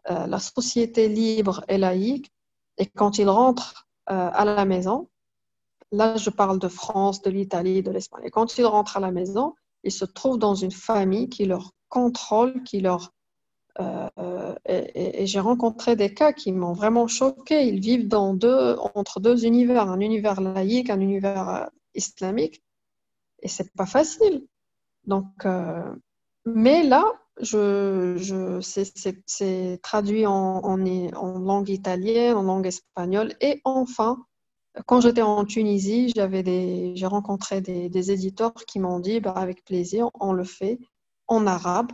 euh, 0.10 0.26
la 0.26 0.40
société 0.40 1.10
libre 1.10 1.66
et 1.68 1.78
laïque. 1.78 2.32
Et 2.78 2.86
quand 2.86 3.18
ils 3.18 3.28
rentrent 3.28 3.90
euh, 4.10 4.30
à 4.32 4.46
la 4.46 4.64
maison, 4.64 5.10
là 5.92 6.18
je 6.18 6.30
parle 6.30 6.60
de 6.60 6.68
France, 6.68 7.22
de 7.22 7.30
l'Italie, 7.30 7.84
de 7.84 7.92
l'Espagne, 7.92 8.24
et 8.26 8.32
quand 8.32 8.58
ils 8.58 8.66
rentrent 8.66 8.98
à 8.98 9.00
la 9.00 9.12
maison, 9.12 9.56
ils 9.84 9.92
se 9.92 10.06
trouvent 10.06 10.40
dans 10.40 10.56
une 10.56 10.72
famille 10.72 11.30
qui 11.30 11.46
leur 11.46 11.72
contrôle, 11.90 12.64
qui 12.64 12.82
leur, 12.82 13.14
et, 14.66 15.26
j'ai 15.26 15.40
rencontré 15.40 15.96
des 15.96 16.14
cas 16.14 16.34
qui 16.34 16.52
m'ont 16.52 16.74
vraiment 16.74 17.08
choqué. 17.08 17.66
Ils 17.66 17.80
vivent 17.80 18.14
entre 18.14 19.20
deux 19.22 19.46
univers, 19.46 19.90
un 19.90 20.02
univers 20.02 20.42
laïque, 20.42 20.90
un 20.90 21.00
univers 21.00 21.70
islamique, 21.96 22.62
et 23.42 23.48
c'est 23.48 23.74
pas 23.74 23.86
facile. 23.86 24.46
Donc, 25.06 25.46
mais 26.46 26.84
là, 26.84 27.06
je, 27.42 28.60
c'est 29.26 29.80
traduit 29.82 30.26
en, 30.26 30.78
langue 30.78 31.70
italienne, 31.70 32.36
en 32.36 32.44
langue 32.44 32.68
espagnole. 32.68 33.34
Et 33.42 33.62
enfin, 33.64 34.26
quand 34.86 35.02
j'étais 35.02 35.22
en 35.22 35.46
Tunisie, 35.46 36.12
j'ai 36.16 37.06
rencontré 37.06 37.62
des, 37.62 38.12
éditeurs 38.12 38.54
qui 38.54 38.80
m'ont 38.80 39.00
dit 39.00 39.20
bah, 39.20 39.34
avec 39.36 39.64
plaisir, 39.66 40.10
on 40.20 40.34
le 40.34 40.44
fait 40.44 40.80
en 41.28 41.48
arabe, 41.48 41.92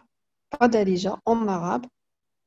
pas 0.58 0.68
d'Alija, 0.68 1.20
en 1.26 1.48
arabe. 1.48 1.86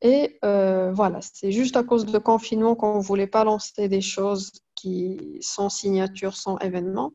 Et 0.01 0.39
euh, 0.45 0.93
voilà, 0.93 1.19
c'est 1.21 1.51
juste 1.51 1.77
à 1.77 1.83
cause 1.83 2.07
de 2.07 2.19
confinement 2.19 2.77
qu'on 2.77 2.99
ne 2.99 3.03
voulait 3.03 3.27
pas 3.27 3.45
lancer 3.45 3.89
des 3.89 4.01
choses 4.01 4.53
qui 4.75 5.39
sont 5.41 5.69
signatures, 5.69 6.37
sans 6.37 6.57
événement. 6.59 7.13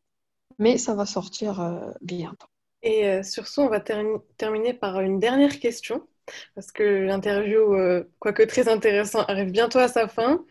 Mais 0.60 0.78
ça 0.78 0.94
va 0.94 1.06
sortir 1.06 1.62
euh, 1.62 1.92
bientôt. 2.02 2.48
Et 2.84 3.08
euh, 3.08 3.24
sur 3.24 3.48
ce, 3.48 3.62
on 3.62 3.70
va 3.70 3.80
terminer 3.80 4.74
par 4.74 5.00
une 5.00 5.18
dernière 5.20 5.60
question, 5.60 6.06
parce 6.54 6.72
que 6.72 6.84
l'interview, 6.84 7.74
euh, 7.74 8.04
quoique 8.20 8.44
très 8.44 8.68
intéressant, 8.68 9.22
arrive 9.24 9.52
bientôt 9.52 9.80
à 9.80 9.88
sa 9.88 10.08
fin. 10.10 10.44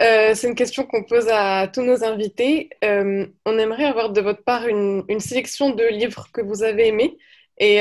Euh, 0.00 0.34
c'est 0.34 0.48
une 0.48 0.54
question 0.54 0.84
qu'on 0.84 1.04
pose 1.04 1.28
à 1.28 1.68
tous 1.68 1.82
nos 1.82 2.04
invités. 2.04 2.70
on 2.82 3.58
aimerait 3.58 3.84
avoir 3.84 4.10
de 4.10 4.20
votre 4.20 4.42
part 4.42 4.66
une, 4.66 5.04
sélection 5.20 5.70
de 5.70 5.84
livres 5.84 6.28
que 6.32 6.40
vous 6.40 6.62
avez 6.62 6.88
aimés. 6.88 7.16
Et, 7.58 7.78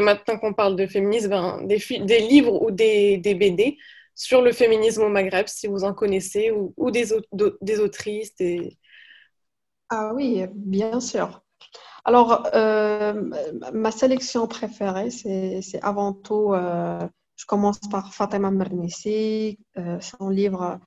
maintenant 0.00 0.38
qu'on 0.38 0.54
parle 0.54 0.76
de 0.76 0.86
féminisme, 0.86 1.30
ben, 1.30 1.62
des, 1.66 2.18
livres 2.20 2.62
ou 2.62 2.70
des, 2.70 3.18
BD 3.18 3.78
sur 4.14 4.42
le 4.42 4.52
féminisme 4.52 5.02
au 5.02 5.08
Maghreb, 5.08 5.46
si 5.48 5.66
vous 5.66 5.84
en 5.84 5.94
connaissez, 5.94 6.50
ou, 6.50 6.90
des, 6.90 7.06
des 7.60 7.80
autrices. 7.80 8.34
Ah 9.88 10.12
oui, 10.14 10.44
bien 10.54 11.00
sûr. 11.00 11.42
Alors, 12.06 12.46
euh, 12.54 13.30
ma 13.72 13.90
sélection 13.90 14.46
préférée, 14.46 15.10
c'est 15.10 15.80
avant 15.82 16.12
tout, 16.12 16.52
euh, 16.54 17.00
je 17.34 17.46
commence 17.46 17.80
par 17.90 18.14
Fatima 18.14 18.52
Mernissi, 18.52 19.58
euh, 19.76 19.98
son 20.00 20.28
livre 20.28 20.78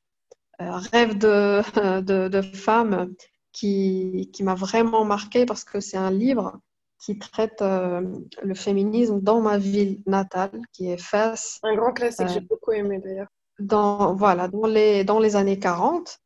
Rêve 0.59 1.19
de, 1.19 2.29
de, 2.29 2.43
femme 2.43 3.13
qui, 3.53 4.31
qui 4.33 4.43
m'a 4.45 4.55
vraiment 4.55 5.05
marqué 5.05 5.47
parce 5.47 5.65
que 5.65 5.81
c'est 5.81 5.97
un 5.97 6.11
livre 6.11 6.61
qui 7.01 7.19
traite 7.19 7.61
le 7.61 8.55
féminisme 8.55 9.21
dans 9.21 9.41
ma 9.41 9.59
ville 9.59 10.01
natale, 10.07 10.61
qui 10.73 10.91
est 10.91 10.97
Fès. 10.97 11.59
Un 11.65 11.75
grand 11.75 11.93
classique, 11.93 12.29
j'ai 12.29 12.41
beaucoup 12.41 12.73
aimé 12.73 13.01
d'ailleurs. 13.01 13.27
Dans, 13.59 14.15
voilà, 14.15 14.49
dans 14.49 14.67
les, 14.67 15.05
dans 15.05 15.19
les 15.19 15.37
années 15.37 15.59
40. 15.59 16.19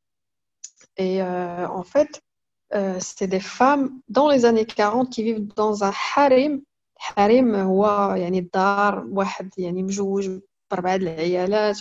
Et 0.99 1.22
en 1.22 1.82
fait, 1.82 2.22
euh, 2.74 2.99
c'est 3.01 3.26
des 3.26 3.41
femmes 3.41 4.01
dans 4.09 4.28
les 4.28 4.45
années 4.45 4.66
40 4.66 5.11
qui 5.11 5.22
vivent 5.22 5.47
dans 5.55 5.84
un 5.84 5.93
harem 6.16 6.61
حريم 7.01 7.55
هو 7.55 8.14
يعني 8.16 8.39
الدار 8.39 9.07
واحد 9.11 9.51
يعني 9.59 9.82
مجوج 9.82 10.30
بأربعة 10.70 10.97
العيالات 10.97 11.78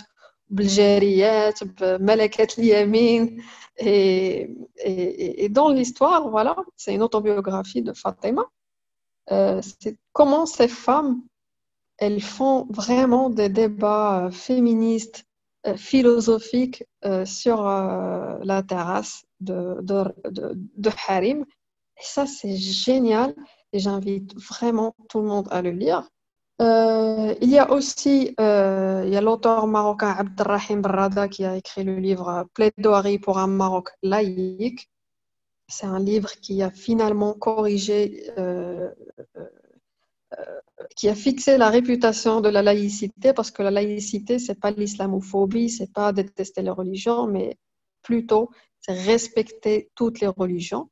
بالجاريات 0.52 1.64
بملكات 1.64 2.58
اليمين 2.58 3.42
et, 3.80 4.50
et, 4.76 5.44
et 5.44 5.48
dans 5.48 5.68
l'histoire 5.68 6.30
voilà 6.30 6.56
c'est 6.76 6.94
une 6.94 7.02
autobiographie 7.02 7.82
de 7.82 7.92
Fatima 7.92 8.44
euh, 9.30 9.60
c'est 9.80 9.96
comment 10.12 10.46
ces 10.46 10.68
femmes 10.68 11.22
elles 11.98 12.22
font 12.22 12.66
vraiment 12.70 13.28
des 13.28 13.48
débats 13.48 14.30
féministes 14.32 15.24
euh, 15.66 15.76
philosophiques 15.76 16.84
euh, 17.04 17.24
sur 17.24 17.66
euh, 17.66 18.38
la 18.44 18.62
terrasse 18.62 19.24
de, 19.40 19.78
de, 19.82 20.04
de, 20.76 20.90
Harim. 21.08 21.40
Et 21.40 22.04
ça, 22.04 22.26
c'est 22.26 22.56
génial 22.56 23.34
et 23.72 23.80
j'invite 23.80 24.34
vraiment 24.36 24.94
tout 25.08 25.20
le 25.20 25.26
monde 25.26 25.48
à 25.50 25.60
le 25.60 25.70
lire. 25.70 26.08
Euh, 26.62 27.34
il 27.40 27.50
y 27.50 27.58
a 27.58 27.70
aussi 27.72 28.34
euh, 28.40 28.91
il 29.03 29.09
y 29.13 29.15
a 29.15 29.21
l'auteur 29.21 29.67
marocain 29.67 30.09
Abdelrahim 30.17 30.81
Barrada 30.81 31.27
qui 31.27 31.45
a 31.45 31.55
écrit 31.55 31.83
le 31.83 31.97
livre 31.97 32.47
Plaidoirie 32.53 33.19
pour 33.19 33.37
un 33.37 33.47
Maroc 33.47 33.89
laïque. 34.01 34.89
C'est 35.67 35.85
un 35.85 35.99
livre 35.99 36.31
qui 36.41 36.61
a 36.61 36.71
finalement 36.71 37.33
corrigé, 37.33 38.31
euh, 38.37 38.89
qui 40.95 41.09
a 41.09 41.15
fixé 41.15 41.57
la 41.57 41.69
réputation 41.69 42.41
de 42.41 42.49
la 42.49 42.61
laïcité 42.61 43.33
parce 43.33 43.51
que 43.51 43.63
la 43.63 43.71
laïcité, 43.71 44.39
c'est 44.39 44.59
pas 44.59 44.71
l'islamophobie, 44.71 45.69
c'est 45.69 45.91
pas 45.91 46.11
détester 46.11 46.61
les 46.61 46.69
religions, 46.69 47.27
mais 47.27 47.57
plutôt 48.01 48.49
c'est 48.81 48.93
respecter 48.93 49.89
toutes 49.95 50.19
les 50.19 50.27
religions. 50.27 50.89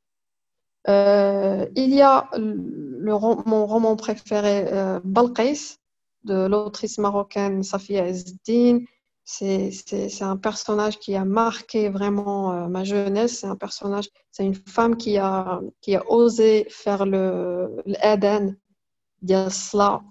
Euh, 0.88 1.66
il 1.76 1.94
y 1.94 2.00
a 2.00 2.28
mon 2.36 3.66
roman 3.66 3.96
préféré, 3.96 4.66
euh, 4.72 5.00
Balqis, 5.04 5.78
de 6.24 6.46
l'autrice 6.46 6.98
marocaine 6.98 7.62
Safia 7.62 8.06
Ezdin. 8.08 8.80
C'est 9.24 10.22
un 10.22 10.36
personnage 10.36 10.98
qui 10.98 11.14
a 11.14 11.24
marqué 11.24 11.88
vraiment 11.88 12.52
euh, 12.52 12.68
ma 12.68 12.84
jeunesse. 12.84 13.40
C'est 13.40 13.46
un 13.46 13.56
personnage, 13.56 14.08
c'est 14.30 14.44
une 14.44 14.54
femme 14.54 14.96
qui 14.96 15.16
a, 15.18 15.60
qui 15.80 15.94
a 15.94 16.02
osé 16.10 16.66
faire 16.70 17.06
le 17.06 17.82
l'Aden 17.86 18.56
d'Isla 19.22 20.02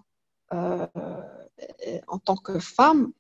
euh, 0.53 0.87
en 2.07 2.19
tant 2.19 2.37
que 2.37 2.59
femme. 2.59 3.11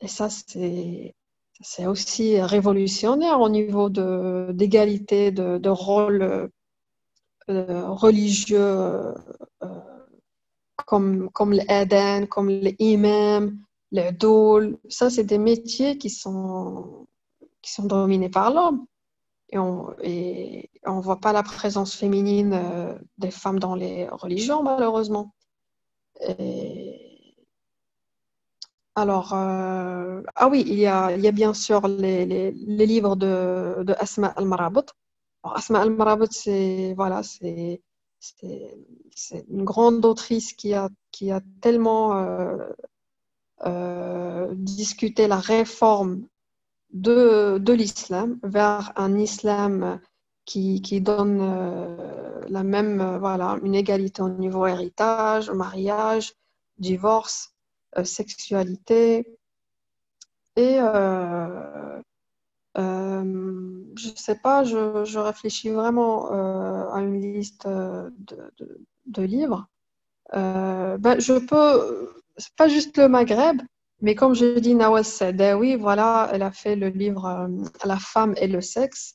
Et 0.00 0.08
ça, 0.08 0.28
c'est 0.30 1.14
c'est 1.60 1.86
aussi 1.86 2.40
révolutionnaire 2.40 3.40
au 3.40 3.48
niveau 3.48 3.88
d'égalité 3.88 5.30
de, 5.30 5.58
de, 5.58 5.68
rôle 5.70 6.50
euh, 7.50 7.88
religieux 7.90 8.58
euh, 8.58 9.14
comme, 10.86 11.30
comme 11.30 11.52
l'Aden, 11.52 12.26
comme 12.26 12.48
l'imam, 12.48 13.58
le 13.92 14.10
doul. 14.12 14.78
Ça, 14.88 15.10
c'est 15.10 15.24
des 15.24 15.38
métiers 15.38 15.98
qui 15.98 16.10
sont, 16.10 17.06
qui 17.62 17.72
sont 17.72 17.84
dominés 17.86 18.28
par 18.30 18.52
l'homme. 18.52 18.86
Et 20.02 20.70
on 20.86 20.96
ne 20.96 21.02
voit 21.02 21.20
pas 21.20 21.32
la 21.32 21.42
présence 21.42 21.94
féminine 21.94 22.54
euh, 22.54 22.98
des 23.18 23.30
femmes 23.30 23.60
dans 23.60 23.74
les 23.76 24.08
religions, 24.08 24.62
malheureusement. 24.62 25.32
Alors, 28.96 29.32
euh, 29.34 30.22
ah 30.36 30.48
oui, 30.48 30.64
il 30.66 30.74
y 30.78 30.86
a, 30.86 31.10
il 31.16 31.20
y 31.22 31.26
a 31.28 31.32
bien 31.32 31.52
sûr 31.52 31.88
les, 31.88 32.26
les, 32.26 32.86
livres 32.86 33.16
de, 33.16 33.84
Asma 33.98 34.28
al-Marabut. 34.28 34.86
Asma 35.42 35.80
al-Marabut, 35.80 36.28
c'est 36.30 36.94
voilà, 36.96 37.22
c'est 37.24 37.82
une 39.22 39.64
grande 39.64 40.04
autrice 40.04 40.52
qui 40.52 40.74
a, 40.74 40.88
qui 41.10 41.30
a 41.30 41.40
tellement 41.60 42.16
euh, 42.16 42.68
euh, 43.66 44.52
discuté 44.54 45.26
la 45.26 45.38
réforme 45.38 46.26
de, 46.92 47.58
de 47.58 47.72
l'islam 47.72 48.38
vers 48.42 48.92
un 48.96 49.18
islam 49.18 50.00
qui, 50.44 50.82
qui 50.82 51.00
donne 51.00 51.38
la 52.48 52.62
même, 52.62 53.16
voilà, 53.18 53.58
une 53.62 53.74
égalité 53.74 54.22
au 54.22 54.28
niveau 54.28 54.66
héritage, 54.66 55.50
mariage, 55.50 56.34
divorce. 56.78 57.54
Euh, 57.98 58.04
sexualité. 58.04 59.24
Et 60.56 60.78
euh, 62.76 62.80
euh, 62.80 63.84
je 63.96 64.08
ne 64.10 64.16
sais 64.16 64.34
pas, 64.36 64.64
je, 64.64 65.18
réfléchis 65.18 65.70
vraiment 65.70 66.30
à 66.92 67.00
une 67.00 67.20
liste 67.20 67.66
de, 67.66 68.52
de, 69.06 69.22
livres. 69.22 69.66
Ben, 70.32 71.18
je 71.18 71.38
peux, 71.38 72.12
c'est 72.36 72.54
pas 72.56 72.68
juste 72.68 72.96
le 72.98 73.08
Maghreb, 73.08 73.62
mais 74.00 74.14
comme 74.14 74.34
je 74.34 74.58
dis, 74.58 74.74
Nawaz 74.74 75.06
Sadawi, 75.06 75.76
voilà, 75.76 76.28
elle 76.32 76.42
a 76.42 76.50
fait 76.50 76.76
le 76.76 76.88
livre 76.88 77.48
La 77.84 77.98
femme 77.98 78.34
et 78.38 78.48
le 78.48 78.60
sexe. 78.60 79.14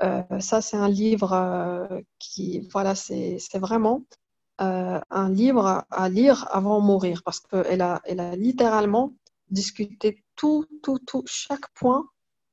ça, 0.00 0.60
c'est 0.60 0.76
un 0.76 0.88
livre 0.88 2.02
qui, 2.18 2.66
voilà, 2.72 2.94
c'est 2.94 3.38
vraiment 3.54 4.02
euh, 4.60 5.00
un 5.08 5.30
livre 5.30 5.86
à 5.90 6.08
lire 6.10 6.46
avant 6.54 6.80
de 6.82 6.86
mourir 6.86 7.22
parce 7.24 7.40
qu'elle 7.40 7.80
a, 7.80 8.02
elle 8.04 8.20
a 8.20 8.36
littéralement 8.36 9.14
discuté 9.48 10.22
tout, 10.36 10.66
tout, 10.82 10.98
tout, 10.98 11.22
chaque 11.26 11.72
point. 11.74 12.04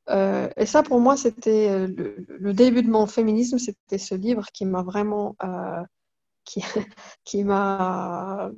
Euh, 0.09 0.49
et 0.55 0.65
ça, 0.65 0.83
pour 0.83 0.99
moi, 0.99 1.17
c'était 1.17 1.69
euh, 1.69 1.87
le, 2.27 2.53
début 2.53 2.81
de 2.81 2.89
mon 2.89 3.07
féminisme, 3.07 3.57
c'était 3.57 3.97
ce 3.97 4.15
livre 4.15 4.45
qui 4.53 4.65
m'a 4.65 4.81
vraiment, 4.81 5.35
qui, 6.45 6.63
qui 7.25 7.43
m'a 7.43 8.49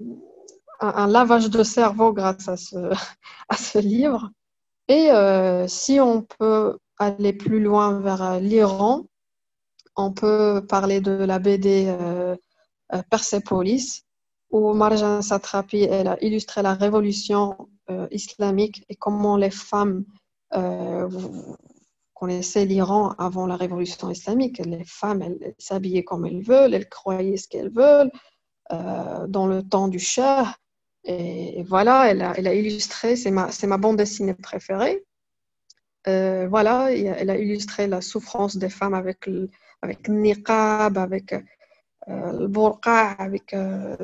un, 0.80 1.08
lavage 1.08 1.50
de 1.50 1.64
cerveau 1.64 2.14
grâce 2.14 2.47
à 2.47 2.58
ce, 2.58 3.80
livre. 3.80 4.30
Et 4.88 5.10
si 5.68 6.00
on 6.00 6.24
peut 6.24 6.78
aller 6.97 7.34
plus 7.34 7.62
loin 7.62 8.00
vers 8.00 8.39
l'Iran, 8.39 9.06
on 9.95 10.12
peut 10.12 10.66
parler 10.68 11.02
de 11.02 11.12
la 11.12 11.39
BD 11.39 11.86
euh, 11.88 12.36
Persepolis, 13.10 14.04
où 14.50 14.74
Marjan 14.74 15.22
Satrapi 15.22 15.84
elle 15.84 16.08
a 16.08 16.24
illustré 16.24 16.62
la 16.64 16.74
révolution 16.74 17.70
islamique 18.12 18.84
et 18.89 18.95
comment 18.95 19.36
les 19.36 19.50
femmes, 19.50 20.06
vous 20.52 21.56
connaissez 22.14 22.66
l'Iran 22.66 23.14
avant 23.18 23.47
la 23.47 23.56
révolution 23.56 24.10
islamique, 24.10 24.60
les 24.60 24.84
femmes, 24.84 25.22
elles 25.22 25.56
s'habillaient 25.58 26.04
comme 26.04 26.26
elles 26.26 26.41
veulent, 26.41 26.74
elles 26.74 26.89
croyaient 26.89 27.38
ce 27.38 27.47
qu'elles 27.47 27.72
veulent 27.72 28.12
dans 28.70 29.47
le 29.47 29.64
temps 29.64 29.88
du 29.88 30.00
Shah. 30.00 30.56
Et, 31.06 31.64
voilà, 31.64 32.10
elle 32.12 32.22
a, 32.22 32.54
illustré, 32.54 33.16
c'est 33.16 33.32
ma, 33.32 33.78
bande 33.78 33.97
dessinée 33.97 34.34
préférée. 34.34 35.04
Euh, 36.08 36.47
voilà, 36.50 36.91
elle 36.91 37.30
a 37.30 37.38
illustré 37.38 37.88
la 37.88 38.02
souffrance 38.02 38.58
des 38.58 38.70
femmes 38.70 38.93
avec 38.93 39.26
le, 39.28 39.50
avec 39.82 40.08
niqab, 40.08 40.97
avec 40.97 41.34
euh, 42.08 42.32
le 42.34 42.47
burqa, 42.47 43.12
avec 43.12 43.54
euh, 43.54 43.95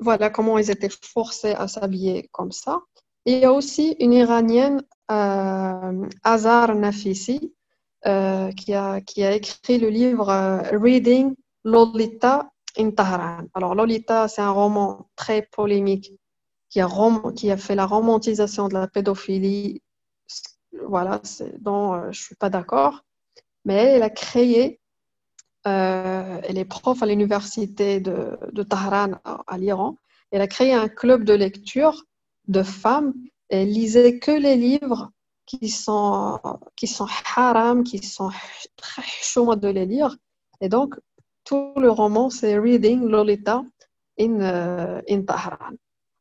voilà 0.00 0.30
comment 0.30 0.58
elles 0.58 0.70
étaient 0.70 0.88
forcées 0.88 1.52
à 1.52 1.68
s'habiller 1.68 2.28
comme 2.32 2.52
ça. 2.52 2.80
Et 3.26 3.34
il 3.34 3.38
y 3.40 3.44
a 3.44 3.52
aussi 3.52 3.96
une 4.00 4.12
Iranienne, 4.12 4.82
Azar 5.08 6.74
Nafisi, 6.74 7.54
qui, 8.04 8.74
a, 8.74 9.00
qui 9.00 9.22
a 9.24 9.32
écrit 9.32 9.78
le 9.78 9.88
livre 9.88 10.26
Reading 10.72 11.34
Lolita 11.64 12.50
in 12.78 12.90
Tahran. 12.90 13.46
Alors 13.54 13.74
Lolita, 13.74 14.28
c'est 14.28 14.42
un 14.42 14.50
roman 14.50 15.08
très 15.16 15.42
polémique 15.42 16.12
qui 16.72 16.80
a, 16.80 16.88
qui 17.36 17.50
a 17.50 17.56
fait 17.56 17.74
la 17.74 17.86
romantisation 17.86 18.68
de 18.68 18.74
la 18.74 18.88
pédophilie, 18.88 19.82
voilà, 20.86 21.20
dont 21.58 21.94
euh, 21.94 22.02
je 22.04 22.06
ne 22.08 22.12
suis 22.12 22.34
pas 22.34 22.48
d'accord. 22.48 23.04
Mais 23.64 23.74
elle 23.74 24.02
a 24.02 24.10
créé, 24.10 24.80
euh, 25.66 26.40
elle 26.42 26.58
est 26.58 26.64
prof 26.64 27.02
à 27.02 27.06
l'université 27.06 28.00
de, 28.00 28.38
de 28.52 28.62
Tahran 28.62 29.12
à, 29.24 29.58
l'Iran, 29.58 29.96
elle 30.30 30.40
a 30.40 30.46
créé 30.46 30.72
un 30.72 30.88
club 30.88 31.24
de 31.24 31.34
lecture 31.34 32.04
de 32.48 32.62
femmes 32.62 33.12
et 33.52 33.66
lisait 33.66 34.18
que 34.18 34.32
les 34.32 34.56
livres 34.56 35.10
qui 35.46 35.68
sont, 35.68 36.40
qui 36.74 36.86
sont 36.86 37.06
haram, 37.36 37.84
qui 37.84 37.98
sont 37.98 38.30
très 38.76 39.02
chauds 39.04 39.54
de 39.56 39.68
les 39.68 39.86
lire. 39.86 40.16
Et 40.60 40.68
donc, 40.68 40.94
tout 41.44 41.74
le 41.76 41.90
roman, 41.90 42.30
c'est 42.30 42.58
Reading 42.58 43.06
Lolita 43.06 43.62
in, 44.18 44.40
uh, 44.40 45.02
in 45.08 45.22
Tahran. 45.22 45.76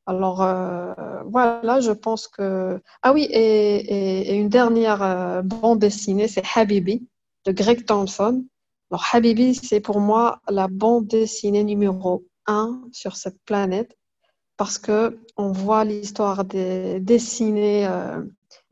Alors 0.08 0.42
euh, 0.42 0.94
voilà, 1.26 1.80
je 1.80 1.92
pense 1.92 2.28
que... 2.28 2.82
Ah 3.02 3.14
oui, 3.14 3.28
et, 3.32 4.36
une 4.36 4.50
dernière 4.50 5.02
euh, 5.02 5.42
bande 5.42 5.80
dessinée, 5.80 6.28
c'est 6.28 6.44
Habibi 6.56 7.08
de 7.46 7.52
Greg 7.54 7.86
Thompson. 7.86 8.44
Alors 8.90 9.06
Habibi, 9.14 9.56
c'est 9.56 9.80
pour 9.80 10.02
moi 10.02 10.42
la 10.50 10.68
bande 10.68 11.08
dessinée 11.08 11.64
numéro 11.64 12.26
un 12.48 12.82
sur 12.92 13.16
cette 13.16 13.38
planète 13.46 13.96
parce 14.62 14.78
que 14.78 15.18
on 15.38 15.52
voit 15.52 15.84
l'histoire 15.86 16.46
des 16.46 17.00
dessinés 17.00 17.88
euh, 17.88 18.22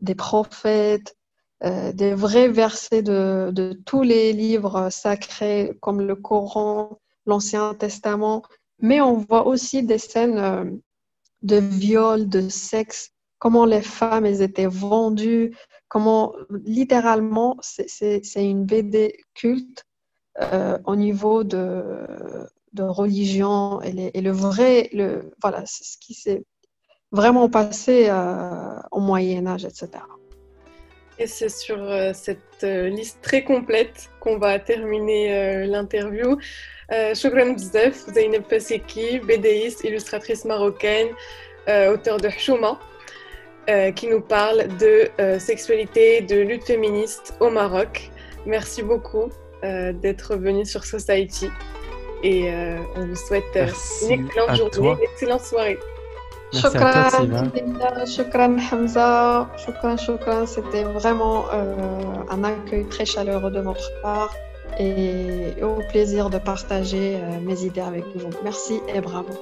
des 0.01 0.13
prophètes, 0.13 1.15
des 1.63 2.13
vrais 2.13 2.47
versets 2.47 3.01
de, 3.01 3.81
tous 3.87 4.03
les 4.03 4.31
livres 4.31 4.91
sacrés 4.91 5.75
comme 5.81 6.01
le 6.01 6.15
Coran, 6.15 6.99
l'Ancien 7.25 7.73
Testament, 7.73 8.43
mais 8.77 9.01
on 9.01 9.15
voit 9.15 9.47
aussi 9.47 9.81
des 9.81 9.97
scènes 9.97 10.79
de 11.41 11.55
viol, 11.55 12.29
de 12.29 12.49
sexe, 12.49 13.09
comment 13.39 13.65
les 13.65 13.81
femmes 13.81 14.27
elles 14.27 14.43
étaient 14.43 14.67
vendues, 14.67 15.57
comment 15.87 16.35
littéralement 16.65 17.57
c'est 17.61 18.21
une 18.35 18.63
BD 18.63 19.17
culte 19.33 19.87
euh, 20.39 20.77
au 20.85 20.95
niveau 20.95 21.43
de, 21.43 22.05
de 22.73 22.83
religion 22.83 23.81
et, 23.81 24.21
le 24.21 24.31
vrai, 24.31 24.89
le, 24.93 25.31
voilà, 25.41 25.63
c'est 25.65 25.83
ce 25.83 25.97
qui 25.97 26.13
s'est 26.13 26.43
vraiment 27.11 27.49
passé 27.49 28.07
euh, 28.09 28.79
au 28.91 28.99
Moyen 28.99 29.47
Âge, 29.47 29.65
etc. 29.65 29.89
Et 31.17 31.27
c'est 31.27 31.49
sur 31.49 31.81
euh, 31.81 32.11
cette 32.13 32.63
euh, 32.63 32.87
liste 32.87 33.19
très 33.21 33.43
complète 33.43 34.09
qu'on 34.19 34.37
va 34.37 34.59
terminer 34.59 35.65
l'interview. 35.65 36.37
Shukran 37.13 37.53
Bzdef, 37.53 38.07
Zeynep 38.13 38.49
Faseki, 38.49 39.19
BDiste, 39.19 39.83
illustratrice 39.83 40.43
marocaine, 40.43 41.09
auteur 41.67 42.17
de 42.17 42.29
Chouma, 42.29 42.79
qui 43.95 44.07
nous 44.07 44.21
parle 44.21 44.65
de 44.77 45.07
sexualité, 45.37 46.21
de 46.21 46.37
lutte 46.37 46.63
féministe 46.63 47.35
au 47.39 47.51
Maroc. 47.51 48.09
Merci 48.47 48.81
beaucoup 48.81 49.29
d'être 49.61 50.35
venu 50.35 50.65
sur 50.65 50.83
Society. 50.83 51.49
Et 52.23 52.51
euh, 52.51 52.77
on 52.95 53.05
vous 53.05 53.15
souhaite 53.15 53.43
euh, 53.55 53.67
une 54.03 54.25
excellente 54.25 54.73
journée, 54.73 54.89
une 54.89 55.03
excellente 55.03 55.41
soirée. 55.41 55.79
Shukran, 56.51 57.09
Shukran 58.07 58.57
Hamza, 58.71 59.49
Shukran, 59.57 59.97
Shukran, 59.97 60.47
c'était 60.47 60.83
vraiment 60.83 61.45
euh, 61.53 61.75
un 62.31 62.43
accueil 62.43 62.85
très 62.85 63.05
chaleureux 63.05 63.51
de 63.51 63.59
votre 63.59 63.91
part 64.01 64.33
et 64.79 65.53
au 65.61 65.81
plaisir 65.89 66.29
de 66.29 66.39
partager 66.39 67.17
mes 67.43 67.63
idées 67.63 67.81
avec 67.81 68.03
vous. 68.15 68.29
Merci 68.43 68.79
et 68.93 69.01
bravo. 69.01 69.33